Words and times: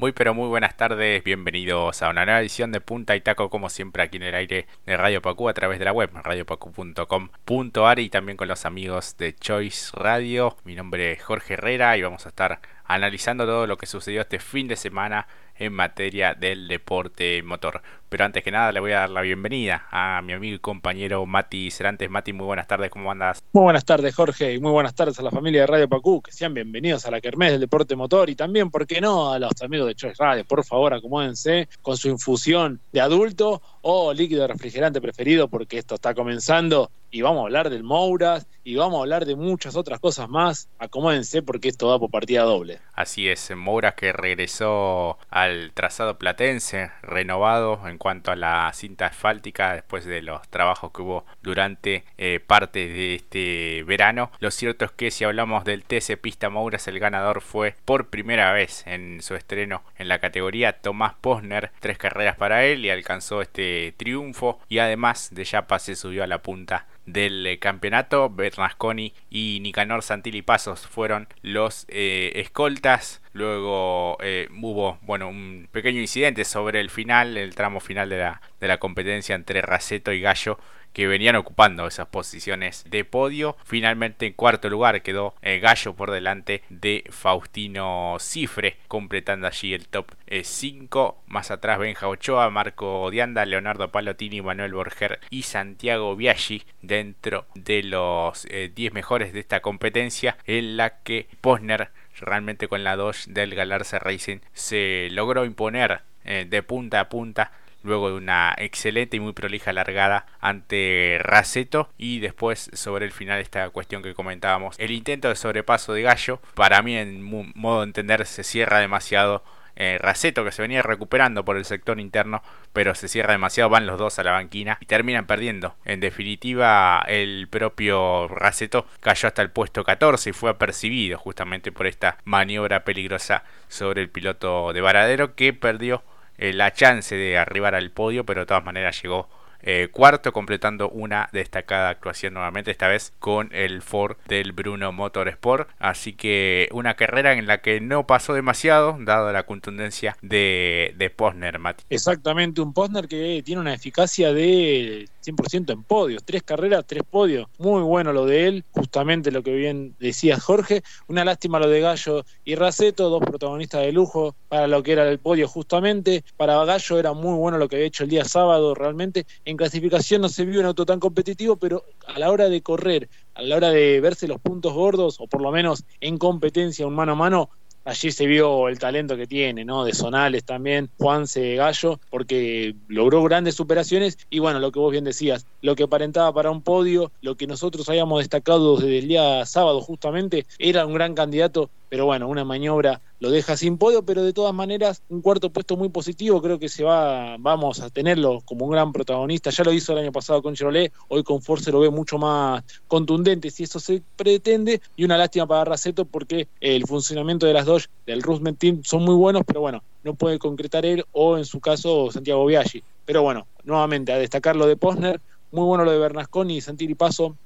Muy 0.00 0.12
pero 0.12 0.32
muy 0.32 0.46
buenas 0.46 0.76
tardes, 0.76 1.24
bienvenidos 1.24 2.02
a 2.02 2.10
una 2.10 2.24
nueva 2.24 2.40
edición 2.40 2.70
de 2.70 2.80
Punta 2.80 3.16
y 3.16 3.20
Taco 3.20 3.50
como 3.50 3.68
siempre 3.68 4.04
aquí 4.04 4.18
en 4.18 4.22
el 4.22 4.34
aire 4.36 4.68
de 4.86 4.96
Radio 4.96 5.20
Pacu 5.20 5.48
a 5.48 5.54
través 5.54 5.80
de 5.80 5.86
la 5.86 5.92
web 5.92 6.10
radiopacu.com.ar 6.14 7.98
y 7.98 8.08
también 8.08 8.36
con 8.36 8.46
los 8.46 8.64
amigos 8.64 9.16
de 9.16 9.34
Choice 9.34 9.90
Radio. 9.94 10.56
Mi 10.62 10.76
nombre 10.76 11.10
es 11.10 11.24
Jorge 11.24 11.54
Herrera 11.54 11.96
y 11.96 12.02
vamos 12.02 12.26
a 12.26 12.28
estar 12.28 12.60
analizando 12.84 13.44
todo 13.44 13.66
lo 13.66 13.76
que 13.76 13.86
sucedió 13.86 14.20
este 14.20 14.38
fin 14.38 14.68
de 14.68 14.76
semana 14.76 15.26
en 15.56 15.72
materia 15.72 16.34
del 16.34 16.68
deporte 16.68 17.42
motor. 17.42 17.82
Pero 18.08 18.24
antes 18.24 18.42
que 18.42 18.50
nada 18.50 18.72
le 18.72 18.80
voy 18.80 18.92
a 18.92 19.00
dar 19.00 19.10
la 19.10 19.20
bienvenida 19.20 19.86
a 19.90 20.22
mi 20.22 20.32
amigo 20.32 20.56
y 20.56 20.58
compañero 20.58 21.26
Mati 21.26 21.70
Cerantes. 21.70 22.08
Mati, 22.08 22.32
muy 22.32 22.46
buenas 22.46 22.66
tardes, 22.66 22.90
¿cómo 22.90 23.10
andas? 23.10 23.42
Muy 23.52 23.64
buenas 23.64 23.84
tardes, 23.84 24.14
Jorge, 24.14 24.54
y 24.54 24.60
muy 24.60 24.72
buenas 24.72 24.94
tardes 24.94 25.18
a 25.18 25.22
la 25.22 25.30
familia 25.30 25.60
de 25.62 25.66
Radio 25.66 25.88
Pacú, 25.88 26.22
que 26.22 26.32
sean 26.32 26.54
bienvenidos 26.54 27.04
a 27.04 27.10
la 27.10 27.20
Kermés 27.20 27.52
del 27.52 27.60
Deporte 27.60 27.96
Motor 27.96 28.30
y 28.30 28.34
también, 28.34 28.70
¿por 28.70 28.86
qué 28.86 29.02
no?, 29.02 29.30
a 29.30 29.38
los 29.38 29.60
amigos 29.60 29.88
de 29.88 29.94
Choice 29.94 30.22
Radio. 30.22 30.44
Por 30.46 30.64
favor, 30.64 30.94
acomódense 30.94 31.68
con 31.82 31.98
su 31.98 32.08
infusión 32.08 32.80
de 32.92 33.02
adulto 33.02 33.60
o 33.82 34.14
líquido 34.14 34.46
refrigerante 34.46 35.02
preferido, 35.02 35.48
porque 35.48 35.76
esto 35.76 35.96
está 35.96 36.14
comenzando 36.14 36.90
y 37.10 37.22
vamos 37.22 37.40
a 37.40 37.44
hablar 37.44 37.70
del 37.70 37.84
Mouras 37.84 38.46
y 38.64 38.76
vamos 38.76 38.98
a 38.98 39.00
hablar 39.00 39.24
de 39.24 39.34
muchas 39.34 39.76
otras 39.76 39.98
cosas 40.00 40.28
más. 40.28 40.68
Acomódense 40.78 41.42
porque 41.42 41.68
esto 41.68 41.88
va 41.88 41.98
por 41.98 42.10
partida 42.10 42.42
doble. 42.42 42.80
Así 42.94 43.28
es, 43.28 43.50
Mouras 43.56 43.94
que 43.94 44.12
regresó 44.12 45.18
al 45.30 45.72
trazado 45.72 46.18
platense, 46.18 46.90
renovado 47.02 47.80
en 47.88 47.97
cuanto 47.98 48.30
a 48.30 48.36
la 48.36 48.70
cinta 48.72 49.06
asfáltica 49.06 49.74
después 49.74 50.04
de 50.04 50.22
los 50.22 50.48
trabajos 50.48 50.92
que 50.92 51.02
hubo 51.02 51.26
durante 51.42 52.04
eh, 52.16 52.40
parte 52.44 52.88
de 52.88 53.14
este 53.16 53.84
verano. 53.84 54.30
Lo 54.40 54.50
cierto 54.50 54.84
es 54.84 54.92
que 54.92 55.10
si 55.10 55.24
hablamos 55.24 55.64
del 55.64 55.84
TC 55.84 56.16
Pista 56.20 56.48
Mouras, 56.48 56.88
el 56.88 56.98
ganador 56.98 57.40
fue 57.40 57.74
por 57.84 58.08
primera 58.08 58.52
vez 58.52 58.86
en 58.86 59.20
su 59.22 59.34
estreno 59.34 59.82
en 59.96 60.08
la 60.08 60.18
categoría 60.18 60.80
Tomás 60.80 61.14
Posner, 61.20 61.72
tres 61.80 61.98
carreras 61.98 62.36
para 62.36 62.64
él 62.64 62.84
y 62.84 62.90
alcanzó 62.90 63.42
este 63.42 63.92
triunfo 63.96 64.60
y 64.68 64.78
además 64.78 65.28
de 65.32 65.44
Yapa 65.44 65.78
se 65.78 65.96
subió 65.96 66.24
a 66.24 66.26
la 66.26 66.42
punta 66.42 66.86
del 67.12 67.46
eh, 67.46 67.58
campeonato. 67.58 68.30
Bernasconi 68.30 69.14
y 69.30 69.58
Nicanor 69.62 70.02
Santilli 70.02 70.42
Pasos 70.42 70.86
fueron 70.86 71.28
los 71.42 71.86
eh, 71.88 72.32
escoltas. 72.36 73.22
Luego 73.32 74.18
eh, 74.20 74.48
hubo 74.60 74.98
bueno, 75.02 75.28
un 75.28 75.68
pequeño 75.72 76.00
incidente 76.00 76.44
sobre 76.44 76.80
el 76.80 76.90
final, 76.90 77.36
el 77.36 77.54
tramo 77.54 77.80
final 77.80 78.08
de 78.08 78.18
la, 78.18 78.40
de 78.60 78.68
la 78.68 78.78
competencia 78.78 79.34
entre 79.34 79.62
Raceto 79.62 80.12
y 80.12 80.20
Gallo 80.20 80.58
que 80.98 81.06
venían 81.06 81.36
ocupando 81.36 81.86
esas 81.86 82.08
posiciones 82.08 82.84
de 82.90 83.04
podio. 83.04 83.56
Finalmente 83.62 84.26
en 84.26 84.32
cuarto 84.32 84.68
lugar 84.68 85.00
quedó 85.00 85.32
eh, 85.42 85.60
Gallo 85.60 85.94
por 85.94 86.10
delante 86.10 86.64
de 86.70 87.04
Faustino 87.10 88.16
Cifre, 88.18 88.78
completando 88.88 89.46
allí 89.46 89.74
el 89.74 89.86
top 89.86 90.10
5. 90.42 91.20
Eh, 91.22 91.30
Más 91.30 91.52
atrás 91.52 91.78
Benja 91.78 92.08
Ochoa, 92.08 92.50
Marco 92.50 93.08
Dianda, 93.12 93.46
Leonardo 93.46 93.92
Palotini, 93.92 94.42
Manuel 94.42 94.74
Borger 94.74 95.20
y 95.30 95.42
Santiago 95.42 96.16
Biaggi 96.16 96.64
dentro 96.82 97.46
de 97.54 97.84
los 97.84 98.42
10 98.42 98.50
eh, 98.76 98.90
mejores 98.92 99.32
de 99.32 99.38
esta 99.38 99.60
competencia 99.60 100.36
en 100.46 100.76
la 100.76 100.98
que 101.04 101.28
Posner 101.40 101.90
realmente 102.18 102.66
con 102.66 102.82
la 102.82 102.96
2 102.96 103.26
del 103.28 103.54
Galarza 103.54 104.00
Racing 104.00 104.38
se 104.52 105.06
logró 105.12 105.44
imponer 105.44 106.00
de 106.24 106.62
punta 106.64 106.98
a 106.98 107.08
punta 107.08 107.52
luego 107.82 108.10
de 108.10 108.16
una 108.16 108.54
excelente 108.58 109.16
y 109.16 109.20
muy 109.20 109.32
prolija 109.32 109.72
largada 109.72 110.26
ante 110.40 111.18
Raceto 111.20 111.88
y 111.96 112.20
después 112.20 112.70
sobre 112.72 113.04
el 113.04 113.12
final 113.12 113.40
esta 113.40 113.70
cuestión 113.70 114.02
que 114.02 114.14
comentábamos 114.14 114.76
el 114.78 114.90
intento 114.90 115.28
de 115.28 115.36
sobrepaso 115.36 115.92
de 115.92 116.02
Gallo 116.02 116.40
para 116.54 116.82
mí 116.82 116.96
en 116.96 117.22
modo 117.22 117.80
de 117.80 117.86
entender 117.86 118.26
se 118.26 118.44
cierra 118.44 118.80
demasiado 118.80 119.42
eh, 119.80 119.96
Raceto 120.00 120.44
que 120.44 120.50
se 120.50 120.60
venía 120.60 120.82
recuperando 120.82 121.44
por 121.44 121.56
el 121.56 121.64
sector 121.64 122.00
interno, 122.00 122.42
pero 122.72 122.96
se 122.96 123.06
cierra 123.06 123.32
demasiado, 123.32 123.70
van 123.70 123.86
los 123.86 123.96
dos 123.96 124.18
a 124.18 124.24
la 124.24 124.32
banquina 124.32 124.76
y 124.80 124.86
terminan 124.86 125.28
perdiendo. 125.28 125.76
En 125.84 126.00
definitiva, 126.00 127.04
el 127.06 127.46
propio 127.48 128.26
Raceto 128.26 128.86
cayó 128.98 129.28
hasta 129.28 129.40
el 129.40 129.52
puesto 129.52 129.84
14 129.84 130.30
y 130.30 130.32
fue 130.32 130.50
apercibido 130.50 131.16
justamente 131.16 131.70
por 131.70 131.86
esta 131.86 132.18
maniobra 132.24 132.82
peligrosa 132.82 133.44
sobre 133.68 134.02
el 134.02 134.10
piloto 134.10 134.72
de 134.72 134.80
Varadero 134.80 135.36
que 135.36 135.52
perdió 135.52 136.02
eh, 136.38 136.52
la 136.52 136.72
chance 136.72 137.14
de 137.14 137.36
arribar 137.36 137.74
al 137.74 137.90
podio, 137.90 138.24
pero 138.24 138.40
de 138.40 138.46
todas 138.46 138.64
maneras 138.64 139.00
llegó 139.02 139.28
eh, 139.60 139.88
cuarto, 139.90 140.32
completando 140.32 140.88
una 140.88 141.28
destacada 141.32 141.88
actuación 141.88 142.34
nuevamente, 142.34 142.70
esta 142.70 142.86
vez 142.86 143.12
con 143.18 143.50
el 143.52 143.82
Ford 143.82 144.16
del 144.28 144.52
Bruno 144.52 144.92
Motorsport. 144.92 145.68
Así 145.78 146.12
que 146.12 146.68
una 146.72 146.94
carrera 146.94 147.32
en 147.32 147.46
la 147.46 147.58
que 147.58 147.80
no 147.80 148.06
pasó 148.06 148.34
demasiado, 148.34 148.96
dado 149.00 149.32
la 149.32 149.44
contundencia 149.44 150.16
de, 150.22 150.94
de 150.96 151.10
Posner, 151.10 151.58
Mati. 151.58 151.84
Exactamente, 151.90 152.60
un 152.60 152.72
Posner 152.72 153.08
que 153.08 153.42
tiene 153.44 153.60
una 153.60 153.74
eficacia 153.74 154.32
de 154.32 155.08
100% 155.32 155.72
en 155.72 155.82
podios, 155.82 156.24
tres 156.24 156.42
carreras, 156.42 156.84
tres 156.86 157.02
podios. 157.08 157.46
Muy 157.58 157.82
bueno 157.82 158.12
lo 158.12 158.26
de 158.26 158.46
él, 158.46 158.64
justamente 158.72 159.30
lo 159.30 159.42
que 159.42 159.52
bien 159.54 159.94
decía 159.98 160.38
Jorge. 160.38 160.82
Una 161.06 161.24
lástima 161.24 161.58
lo 161.58 161.68
de 161.68 161.80
Gallo 161.80 162.24
y 162.44 162.54
Raceto, 162.54 163.08
dos 163.08 163.20
protagonistas 163.20 163.82
de 163.82 163.92
lujo 163.92 164.34
para 164.48 164.66
lo 164.66 164.82
que 164.82 164.92
era 164.92 165.08
el 165.08 165.18
podio 165.18 165.48
justamente. 165.48 166.24
Para 166.36 166.64
Gallo 166.64 166.98
era 166.98 167.12
muy 167.12 167.36
bueno 167.36 167.58
lo 167.58 167.68
que 167.68 167.76
había 167.76 167.88
hecho 167.88 168.04
el 168.04 168.10
día 168.10 168.24
sábado 168.24 168.74
realmente. 168.74 169.26
En 169.44 169.56
clasificación 169.56 170.22
no 170.22 170.28
se 170.28 170.44
vio 170.44 170.60
un 170.60 170.66
auto 170.66 170.86
tan 170.86 171.00
competitivo, 171.00 171.56
pero 171.56 171.84
a 172.06 172.18
la 172.18 172.30
hora 172.30 172.48
de 172.48 172.62
correr, 172.62 173.08
a 173.34 173.42
la 173.42 173.56
hora 173.56 173.70
de 173.70 174.00
verse 174.00 174.28
los 174.28 174.40
puntos 174.40 174.72
gordos, 174.72 175.16
o 175.20 175.26
por 175.26 175.42
lo 175.42 175.50
menos 175.50 175.84
en 176.00 176.18
competencia, 176.18 176.86
un 176.86 176.94
mano 176.94 177.12
a 177.12 177.16
mano, 177.16 177.50
allí 177.88 178.12
se 178.12 178.26
vio 178.26 178.68
el 178.68 178.78
talento 178.78 179.16
que 179.16 179.26
tiene, 179.26 179.64
¿no? 179.64 179.82
De 179.82 179.94
Zonales 179.94 180.44
también, 180.44 180.90
Juanse 180.98 181.54
Gallo, 181.54 181.98
porque 182.10 182.74
logró 182.86 183.22
grandes 183.22 183.54
superaciones 183.54 184.18
y 184.28 184.40
bueno, 184.40 184.58
lo 184.58 184.70
que 184.70 184.78
vos 184.78 184.92
bien 184.92 185.04
decías, 185.04 185.46
lo 185.62 185.74
que 185.74 185.84
aparentaba 185.84 186.32
para 186.34 186.50
un 186.50 186.62
podio, 186.62 187.10
lo 187.22 187.36
que 187.36 187.46
nosotros 187.46 187.88
habíamos 187.88 188.18
destacado 188.20 188.76
desde 188.76 188.98
el 188.98 189.08
día 189.08 189.46
sábado 189.46 189.80
justamente, 189.80 190.44
era 190.58 190.84
un 190.84 190.92
gran 190.92 191.14
candidato 191.14 191.70
pero 191.88 192.06
bueno, 192.06 192.28
una 192.28 192.44
maniobra 192.44 193.00
lo 193.20 193.30
deja 193.30 193.56
sin 193.56 193.78
podio, 193.78 194.04
pero 194.04 194.22
de 194.22 194.32
todas 194.32 194.54
maneras 194.54 195.02
un 195.08 195.22
cuarto 195.22 195.50
puesto 195.50 195.76
muy 195.76 195.88
positivo, 195.88 196.40
creo 196.40 196.58
que 196.58 196.68
se 196.68 196.84
va, 196.84 197.36
vamos 197.38 197.80
a 197.80 197.90
tenerlo 197.90 198.42
como 198.44 198.66
un 198.66 198.72
gran 198.72 198.92
protagonista, 198.92 199.50
ya 199.50 199.64
lo 199.64 199.72
hizo 199.72 199.92
el 199.92 199.98
año 199.98 200.12
pasado 200.12 200.42
con 200.42 200.54
Chevrolet, 200.54 200.92
hoy 201.08 201.22
con 201.22 201.42
Force 201.42 201.70
lo 201.72 201.80
ve 201.80 201.90
mucho 201.90 202.18
más 202.18 202.62
contundente 202.86 203.50
si 203.50 203.64
eso 203.64 203.80
se 203.80 204.02
pretende, 204.16 204.80
y 204.96 205.04
una 205.04 205.18
lástima 205.18 205.46
para 205.46 205.64
Raceto 205.64 206.04
porque 206.04 206.48
el 206.60 206.86
funcionamiento 206.86 207.46
de 207.46 207.54
las 207.54 207.66
dos 207.66 207.88
del 208.06 208.22
Rusman 208.22 208.56
Team 208.56 208.82
son 208.84 209.04
muy 209.04 209.14
buenos, 209.14 209.42
pero 209.46 209.60
bueno, 209.60 209.82
no 210.04 210.14
puede 210.14 210.38
concretar 210.38 210.86
él 210.86 211.04
o 211.12 211.38
en 211.38 211.44
su 211.44 211.60
caso 211.60 212.10
Santiago 212.10 212.46
Biaggi, 212.46 212.82
pero 213.04 213.22
bueno, 213.22 213.46
nuevamente 213.64 214.12
a 214.12 214.18
destacar 214.18 214.56
lo 214.56 214.66
de 214.66 214.76
Posner, 214.76 215.20
muy 215.50 215.64
bueno 215.64 215.84
lo 215.84 215.92
de 215.92 215.98
Bernasconi 215.98 216.56
y 216.56 216.60
Santiri 216.60 216.94
Paso, 216.94 217.36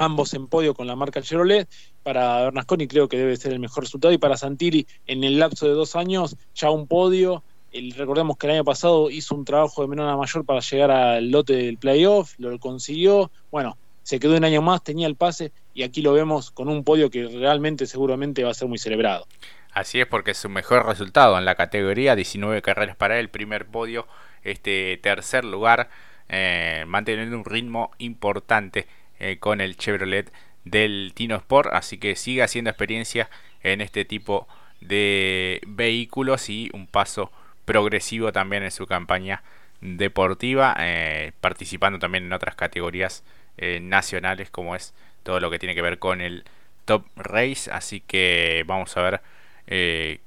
ambos 0.00 0.32
en 0.34 0.46
podio 0.46 0.74
con 0.74 0.86
la 0.86 0.96
marca 0.96 1.20
Chevrolet. 1.20 1.68
Para 2.02 2.44
Bernasconi 2.44 2.88
creo 2.88 3.08
que 3.08 3.18
debe 3.18 3.36
ser 3.36 3.52
el 3.52 3.60
mejor 3.60 3.84
resultado 3.84 4.12
y 4.12 4.18
para 4.18 4.36
Santilli 4.36 4.86
en 5.06 5.22
el 5.22 5.38
lapso 5.38 5.66
de 5.66 5.74
dos 5.74 5.94
años 5.94 6.36
ya 6.54 6.70
un 6.70 6.86
podio. 6.86 7.44
Recordemos 7.72 8.36
que 8.36 8.46
el 8.46 8.54
año 8.54 8.64
pasado 8.64 9.10
hizo 9.10 9.34
un 9.34 9.44
trabajo 9.44 9.82
de 9.82 9.88
menor 9.88 10.08
a 10.08 10.16
mayor 10.16 10.44
para 10.44 10.60
llegar 10.60 10.90
al 10.90 11.30
lote 11.30 11.52
del 11.52 11.76
playoff, 11.76 12.32
lo 12.38 12.58
consiguió. 12.58 13.30
Bueno, 13.50 13.76
se 14.02 14.18
quedó 14.18 14.36
un 14.36 14.44
año 14.44 14.62
más, 14.62 14.82
tenía 14.82 15.06
el 15.06 15.14
pase 15.14 15.52
y 15.74 15.82
aquí 15.82 16.00
lo 16.00 16.14
vemos 16.14 16.50
con 16.50 16.68
un 16.68 16.82
podio 16.82 17.10
que 17.10 17.28
realmente 17.28 17.86
seguramente 17.86 18.42
va 18.42 18.50
a 18.50 18.54
ser 18.54 18.68
muy 18.68 18.78
celebrado. 18.78 19.26
Así 19.72 20.00
es 20.00 20.06
porque 20.06 20.32
es 20.32 20.38
su 20.38 20.48
mejor 20.48 20.86
resultado 20.86 21.38
en 21.38 21.44
la 21.44 21.54
categoría, 21.54 22.16
19 22.16 22.60
carreras 22.62 22.96
para 22.96 23.20
él, 23.20 23.28
primer 23.28 23.66
podio, 23.66 24.08
este 24.42 24.98
tercer 25.00 25.44
lugar, 25.44 25.90
eh, 26.28 26.84
manteniendo 26.88 27.36
un 27.36 27.44
ritmo 27.44 27.92
importante 27.98 28.88
eh, 29.20 29.38
con 29.38 29.60
el 29.60 29.76
Chevrolet 29.76 30.32
del 30.64 31.12
Tino 31.14 31.36
Sport. 31.36 31.72
Así 31.72 31.98
que 31.98 32.16
sigue 32.16 32.42
haciendo 32.42 32.70
experiencia 32.70 33.28
en 33.62 33.80
este 33.80 34.04
tipo 34.04 34.48
de 34.80 35.60
vehículos 35.66 36.48
y 36.48 36.70
un 36.72 36.86
paso 36.86 37.30
progresivo 37.64 38.32
también 38.32 38.62
en 38.62 38.70
su 38.70 38.86
campaña 38.86 39.42
deportiva, 39.80 40.74
eh, 40.78 41.32
participando 41.40 41.98
también 41.98 42.24
en 42.24 42.32
otras 42.32 42.54
categorías 42.54 43.22
eh, 43.58 43.78
nacionales 43.80 44.50
como 44.50 44.74
es 44.74 44.94
todo 45.22 45.38
lo 45.38 45.50
que 45.50 45.58
tiene 45.58 45.74
que 45.74 45.82
ver 45.82 45.98
con 45.98 46.20
el 46.20 46.44
Top 46.86 47.06
Race. 47.16 47.70
Así 47.70 48.00
que 48.00 48.64
vamos 48.66 48.96
a 48.96 49.02
ver 49.02 49.20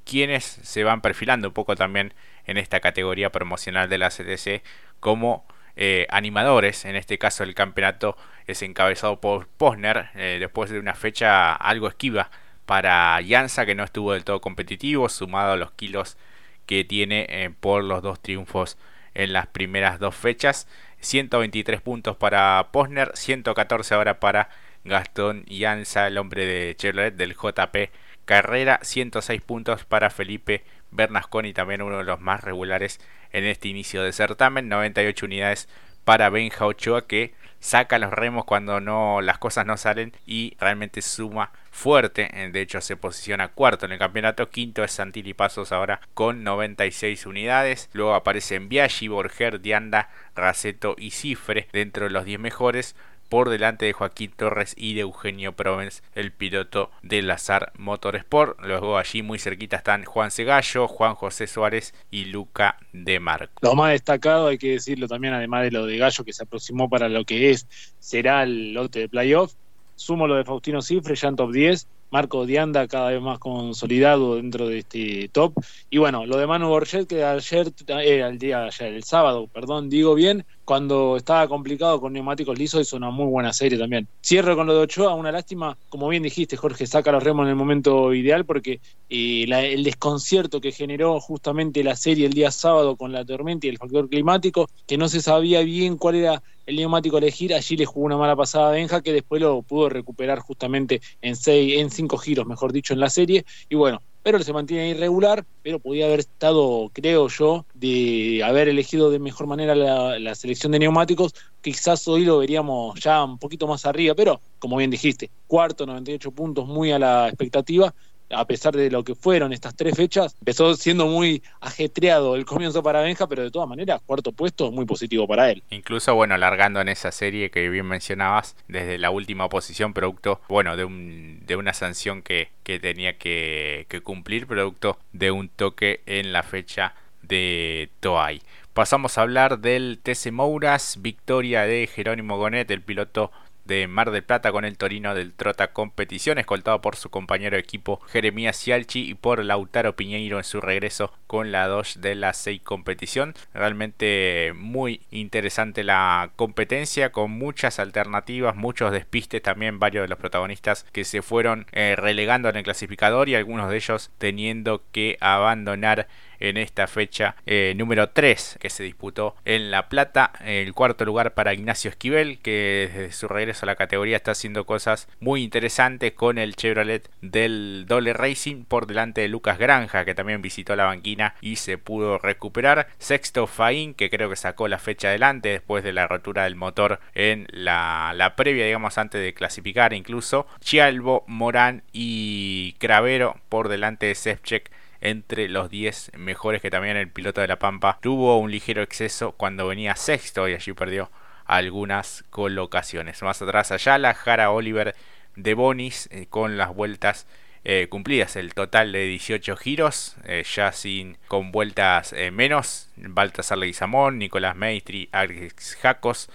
quiénes 0.05 0.45
se 0.45 0.85
van 0.85 1.01
perfilando 1.01 1.49
un 1.49 1.53
poco 1.53 1.75
también 1.75 2.13
en 2.45 2.57
esta 2.57 2.79
categoría 2.79 3.29
promocional 3.29 3.89
de 3.89 3.97
la 3.97 4.09
CTC 4.09 4.63
como 5.01 5.45
eh, 5.75 6.07
animadores. 6.09 6.85
En 6.85 6.95
este 6.95 7.17
caso 7.17 7.43
el 7.43 7.55
campeonato 7.55 8.17
es 8.47 8.61
encabezado 8.61 9.19
por 9.19 9.47
Posner 9.47 10.09
eh, 10.15 10.37
después 10.39 10.69
de 10.69 10.79
una 10.79 10.93
fecha 10.93 11.53
algo 11.53 11.87
esquiva 11.87 12.29
para 12.65 13.19
Jansa 13.27 13.65
que 13.65 13.75
no 13.75 13.83
estuvo 13.83 14.13
del 14.13 14.23
todo 14.23 14.41
competitivo 14.41 15.09
sumado 15.09 15.53
a 15.53 15.57
los 15.57 15.71
kilos 15.71 16.17
que 16.65 16.85
tiene 16.85 17.25
eh, 17.29 17.49
por 17.59 17.83
los 17.83 18.01
dos 18.01 18.21
triunfos 18.21 18.77
en 19.13 19.33
las 19.33 19.47
primeras 19.47 19.99
dos 19.99 20.15
fechas. 20.15 20.67
123 21.01 21.81
puntos 21.81 22.15
para 22.15 22.69
Posner, 22.71 23.11
114 23.15 23.93
ahora 23.93 24.19
para 24.19 24.49
Gastón 24.85 25.45
Jansa, 25.49 26.07
el 26.07 26.17
hombre 26.17 26.45
de 26.45 26.75
Chevrolet 26.75 27.15
del 27.15 27.35
JP 27.35 27.91
Carrera, 28.25 28.79
106 28.83 29.41
puntos 29.41 29.83
para 29.85 30.09
Felipe 30.09 30.63
Bernasconi 30.95 31.53
también 31.53 31.81
uno 31.81 31.97
de 31.97 32.03
los 32.03 32.19
más 32.19 32.43
regulares 32.43 32.99
en 33.31 33.45
este 33.45 33.67
inicio 33.67 34.03
de 34.03 34.13
certamen, 34.13 34.69
98 34.69 35.25
unidades 35.25 35.67
para 36.05 36.29
Benja 36.29 36.65
Ochoa 36.65 37.07
que 37.07 37.33
saca 37.59 37.97
los 37.97 38.11
remos 38.11 38.43
cuando 38.43 38.81
no 38.81 39.21
las 39.21 39.37
cosas 39.37 39.65
no 39.65 39.77
salen 39.77 40.11
y 40.25 40.55
realmente 40.59 41.01
suma 41.01 41.51
fuerte, 41.71 42.29
de 42.51 42.61
hecho 42.61 42.81
se 42.81 42.97
posiciona 42.97 43.47
cuarto 43.47 43.85
en 43.85 43.93
el 43.93 43.99
campeonato, 43.99 44.49
quinto 44.49 44.83
es 44.83 44.91
Santilli 44.91 45.33
Pasos 45.33 45.71
ahora 45.71 46.01
con 46.13 46.43
96 46.43 47.25
unidades, 47.25 47.89
luego 47.93 48.15
aparecen 48.15 48.67
Biaggi, 48.67 49.07
Borger, 49.07 49.61
Dianda, 49.61 50.09
Raceto 50.35 50.95
y 50.97 51.11
Cifre. 51.11 51.67
Dentro 51.71 52.05
de 52.05 52.11
los 52.11 52.25
10 52.25 52.39
mejores, 52.39 52.95
por 53.33 53.49
delante 53.49 53.87
de 53.87 53.93
Joaquín 53.93 54.31
Torres 54.37 54.75
y 54.77 54.93
de 54.93 55.01
Eugenio 55.01 55.53
Provence, 55.53 56.03
el 56.13 56.31
piloto 56.31 56.91
del 57.01 57.25
Lazar 57.25 57.73
Motorsport. 57.79 58.59
Luego 58.61 58.99
allí 58.99 59.23
muy 59.23 59.39
cerquita 59.39 59.77
están 59.77 60.05
Juan 60.05 60.29
Segallo, 60.29 60.87
Juan 60.87 61.15
José 61.15 61.47
Suárez 61.47 61.95
y 62.11 62.25
Luca 62.25 62.77
de 62.91 63.19
Marco. 63.19 63.53
Lo 63.63 63.73
más 63.73 63.89
destacado, 63.89 64.49
hay 64.49 64.59
que 64.59 64.73
decirlo 64.73 65.07
también, 65.07 65.33
además 65.33 65.63
de 65.63 65.71
lo 65.71 65.87
de 65.87 65.97
Gallo 65.97 66.23
que 66.23 66.31
se 66.31 66.43
aproximó 66.43 66.87
para 66.87 67.09
lo 67.09 67.25
que 67.25 67.49
es, 67.49 67.65
será 67.97 68.43
el 68.43 68.75
lote 68.75 68.99
de 68.99 69.09
playoff. 69.09 69.55
Sumo 69.95 70.27
lo 70.27 70.35
de 70.35 70.45
Faustino 70.45 70.83
Cifre, 70.83 71.15
ya 71.15 71.29
en 71.29 71.35
top 71.35 71.51
10. 71.53 71.87
Marco 72.13 72.45
Dianda 72.45 72.87
cada 72.87 73.09
vez 73.09 73.19
más 73.19 73.39
consolidado 73.39 74.35
dentro 74.35 74.67
de 74.67 74.77
este 74.77 75.29
top. 75.29 75.55
Y 75.89 75.97
bueno, 75.97 76.27
lo 76.27 76.37
de 76.37 76.45
Manu 76.45 76.67
Borget, 76.67 77.07
que 77.07 77.23
ayer, 77.23 77.73
eh, 77.87 78.19
el 78.19 78.37
día 78.37 78.65
ayer, 78.65 78.93
el 78.93 79.03
sábado, 79.03 79.47
perdón, 79.51 79.89
digo 79.89 80.13
bien, 80.13 80.45
cuando 80.65 81.17
estaba 81.17 81.47
complicado 81.47 81.99
con 81.99 82.13
neumáticos 82.13 82.57
lisos, 82.57 82.81
hizo 82.81 82.97
una 82.97 83.09
muy 83.09 83.25
buena 83.25 83.53
serie 83.53 83.77
también. 83.77 84.07
Cierro 84.23 84.55
con 84.55 84.67
lo 84.67 84.73
de 84.73 84.81
Ochoa, 84.81 85.13
una 85.13 85.31
lástima, 85.31 85.77
como 85.89 86.07
bien 86.07 86.23
dijiste, 86.23 86.57
Jorge, 86.57 86.87
saca 86.87 87.11
los 87.11 87.23
remos 87.23 87.43
en 87.43 87.49
el 87.49 87.55
momento 87.55 88.13
ideal 88.13 88.45
porque 88.45 88.81
eh, 89.09 89.45
el 89.47 89.83
desconcierto 89.83 90.61
que 90.61 90.71
generó 90.71 91.19
justamente 91.19 91.83
la 91.83 91.95
serie 91.95 92.25
el 92.25 92.33
día 92.33 92.51
sábado 92.51 92.95
con 92.95 93.11
la 93.11 93.25
tormenta 93.25 93.67
y 93.67 93.69
el 93.69 93.77
factor 93.77 94.09
climático, 94.09 94.67
que 94.87 94.97
no 94.97 95.09
se 95.09 95.21
sabía 95.21 95.61
bien 95.61 95.97
cuál 95.97 96.15
era 96.15 96.43
el 96.65 96.77
neumático 96.77 97.17
a 97.17 97.19
elegir, 97.19 97.53
allí 97.53 97.75
le 97.75 97.85
jugó 97.85 98.05
una 98.05 98.17
mala 98.17 98.35
pasada 98.35 98.69
a 98.69 98.71
Benja 98.71 99.01
que 99.01 99.11
después 99.11 99.41
lo 99.41 99.61
pudo 99.63 99.89
recuperar 99.89 100.39
justamente 100.39 101.01
en 101.21 101.35
seis, 101.35 101.79
en 101.79 101.89
cinco 101.89 102.17
giros, 102.17 102.45
mejor 102.45 102.71
dicho, 102.71 102.93
en 102.93 102.99
la 102.99 103.09
serie. 103.09 103.45
Y 103.69 103.75
bueno, 103.75 104.01
pero 104.23 104.41
se 104.41 104.53
mantiene 104.53 104.89
irregular, 104.89 105.45
pero 105.61 105.79
podía 105.79 106.05
haber 106.05 106.21
estado, 106.21 106.89
creo 106.93 107.27
yo, 107.27 107.65
de 107.73 108.41
haber 108.43 108.69
elegido 108.69 109.11
de 109.11 109.19
mejor 109.19 109.47
manera 109.47 109.75
la, 109.75 110.33
selección 110.35 110.71
de 110.71 110.79
neumáticos, 110.79 111.35
quizás 111.61 112.07
hoy 112.07 112.23
lo 112.23 112.39
veríamos 112.39 112.99
ya 112.99 113.23
un 113.23 113.37
poquito 113.37 113.67
más 113.67 113.85
arriba, 113.85 114.15
pero 114.15 114.41
como 114.59 114.77
bien 114.77 114.89
dijiste, 114.89 115.29
cuarto, 115.45 115.85
98 115.85 116.31
puntos, 116.31 116.67
muy 116.67 116.91
a 116.93 116.99
la 116.99 117.27
expectativa, 117.27 117.93
a 118.35 118.45
pesar 118.45 118.75
de 118.75 118.89
lo 118.89 119.03
que 119.03 119.15
fueron 119.15 119.53
estas 119.53 119.75
tres 119.75 119.95
fechas, 119.95 120.35
empezó 120.39 120.75
siendo 120.75 121.07
muy 121.07 121.43
ajetreado 121.61 122.35
el 122.35 122.45
comienzo 122.45 122.83
para 122.83 123.01
Benja, 123.01 123.27
pero 123.27 123.43
de 123.43 123.51
todas 123.51 123.67
maneras, 123.67 124.01
cuarto 124.05 124.31
puesto 124.31 124.71
muy 124.71 124.85
positivo 124.85 125.27
para 125.27 125.49
él. 125.51 125.63
Incluso, 125.69 126.15
bueno, 126.15 126.37
largando 126.37 126.81
en 126.81 126.89
esa 126.89 127.11
serie 127.11 127.49
que 127.49 127.69
bien 127.69 127.85
mencionabas, 127.85 128.55
desde 128.67 128.97
la 128.97 129.11
última 129.11 129.49
posición, 129.49 129.93
producto, 129.93 130.41
bueno, 130.49 130.75
de, 130.75 130.85
un, 130.85 131.41
de 131.45 131.55
una 131.55 131.73
sanción 131.73 132.21
que, 132.21 132.49
que 132.63 132.79
tenía 132.79 133.17
que, 133.17 133.85
que 133.89 134.01
cumplir, 134.01 134.47
producto 134.47 134.97
de 135.11 135.31
un 135.31 135.49
toque 135.49 136.01
en 136.05 136.33
la 136.33 136.43
fecha 136.43 136.95
de 137.21 137.89
Toay. 137.99 138.41
Pasamos 138.73 139.17
a 139.17 139.21
hablar 139.21 139.59
del 139.59 139.99
TC 140.01 140.31
Mouras, 140.31 140.97
victoria 140.99 141.61
de 141.61 141.85
Jerónimo 141.85 142.37
Gonet, 142.37 142.71
el 142.71 142.81
piloto 142.81 143.31
de 143.65 143.87
Mar 143.87 144.11
del 144.11 144.23
Plata 144.23 144.51
con 144.51 144.65
el 144.65 144.77
Torino 144.77 145.15
del 145.15 145.33
Trota 145.33 145.73
Competición, 145.73 146.37
escoltado 146.37 146.81
por 146.81 146.95
su 146.95 147.09
compañero 147.09 147.55
de 147.55 147.61
equipo 147.61 148.01
Jeremías 148.07 148.61
Cialchi 148.61 149.09
y 149.09 149.13
por 149.13 149.43
Lautaro 149.43 149.95
Piñeiro 149.95 150.37
en 150.37 150.43
su 150.43 150.61
regreso 150.61 151.13
con 151.27 151.51
la 151.51 151.67
2 151.67 152.01
de 152.01 152.15
la 152.15 152.33
6 152.33 152.61
competición. 152.61 153.33
Realmente 153.53 154.53
muy 154.55 155.01
interesante 155.11 155.83
la 155.83 156.31
competencia 156.35 157.11
con 157.11 157.31
muchas 157.31 157.79
alternativas, 157.79 158.55
muchos 158.55 158.91
despistes 158.91 159.41
también, 159.41 159.79
varios 159.79 160.03
de 160.03 160.09
los 160.09 160.19
protagonistas 160.19 160.85
que 160.91 161.03
se 161.03 161.21
fueron 161.21 161.65
eh, 161.71 161.95
relegando 161.97 162.49
en 162.49 162.57
el 162.57 162.63
clasificador 162.63 163.29
y 163.29 163.35
algunos 163.35 163.69
de 163.69 163.77
ellos 163.77 164.11
teniendo 164.17 164.83
que 164.91 165.17
abandonar 165.21 166.07
en 166.43 166.57
esta 166.57 166.87
fecha 166.87 167.35
eh, 167.45 167.73
número 167.77 168.09
3 168.09 168.57
que 168.59 168.69
se 168.69 168.83
disputó 168.83 169.35
en 169.45 169.71
La 169.71 169.89
Plata. 169.89 170.33
El 170.43 170.73
cuarto 170.73 171.05
lugar 171.05 171.33
para 171.33 171.53
Ignacio 171.53 171.89
Esquivel, 171.89 172.39
que 172.39 172.89
desde 172.93 173.11
su 173.13 173.27
regreso 173.27 173.65
a 173.65 173.67
la 173.67 173.75
categoría 173.75 174.17
está 174.17 174.31
haciendo 174.31 174.65
cosas 174.65 175.07
muy 175.19 175.41
interesantes 175.41 176.11
con 176.11 176.37
el 176.37 176.55
Chevrolet 176.55 177.09
del 177.21 177.85
Dole 177.87 178.13
Racing 178.13 178.65
por 178.65 178.87
delante 178.87 179.21
de 179.21 179.29
Lucas 179.29 179.57
Granja, 179.57 180.03
que 180.03 180.15
también 180.15 180.41
visitó 180.41 180.75
la 180.75 180.85
banquina 180.85 181.35
y 181.41 181.55
se 181.55 181.77
pudo 181.77 182.17
recuperar. 182.17 182.87
Sexto 182.97 183.47
Faín, 183.47 183.93
que 183.93 184.09
creo 184.09 184.29
que 184.29 184.35
sacó 184.35 184.67
la 184.67 184.79
fecha 184.79 185.07
adelante 185.07 185.49
después 185.49 185.83
de 185.83 185.93
la 185.93 186.07
rotura 186.07 186.43
del 186.43 186.55
motor 186.55 186.99
en 187.13 187.47
la, 187.51 188.11
la 188.15 188.35
previa, 188.35 188.65
digamos, 188.65 188.97
antes 188.97 189.21
de 189.21 189.33
clasificar 189.33 189.93
incluso. 189.93 190.45
Chialbo, 190.59 191.23
Morán 191.27 191.83
y 191.93 192.73
Cravero 192.79 193.37
por 193.47 193.69
delante 193.69 194.07
de 194.07 194.15
Sefchek 194.15 194.71
entre 195.03 195.49
los 195.49 195.69
10 195.69 196.13
mejores 196.17 196.61
que 196.61 196.71
también 196.71 196.95
el 196.95 197.09
piloto 197.09 197.41
de 197.41 197.47
La 197.47 197.59
Pampa. 197.59 197.99
Tuvo 198.01 198.39
un 198.39 198.49
ligero 198.49 198.81
exceso 198.81 199.33
cuando 199.33 199.67
venía 199.67 199.97
sexto 199.97 200.47
y 200.47 200.53
allí 200.53 200.71
perdió 200.71 201.11
algunas 201.45 202.23
colocaciones. 202.29 203.21
Más 203.21 203.41
atrás 203.41 203.73
allá 203.73 203.97
la 203.97 204.13
Jara 204.13 204.49
Oliver 204.51 204.95
de 205.35 205.53
Bonis 205.55 206.07
eh, 206.09 206.27
con 206.29 206.57
las 206.57 206.73
vueltas 206.73 207.27
eh, 207.65 207.87
cumplidas, 207.89 208.37
el 208.37 208.53
total 208.53 208.93
de 208.93 209.03
18 209.03 209.57
giros, 209.57 210.15
eh, 210.23 210.43
ya 210.49 210.71
sin 210.71 211.17
con 211.27 211.51
vueltas 211.51 212.15
menos, 212.31 212.89
Baltasar 212.95 213.57
Leguizamón, 213.57 214.17
Nicolás 214.19 214.55
Maestri, 214.55 215.09
Alex 215.11 215.75
Jacos, 215.81 216.29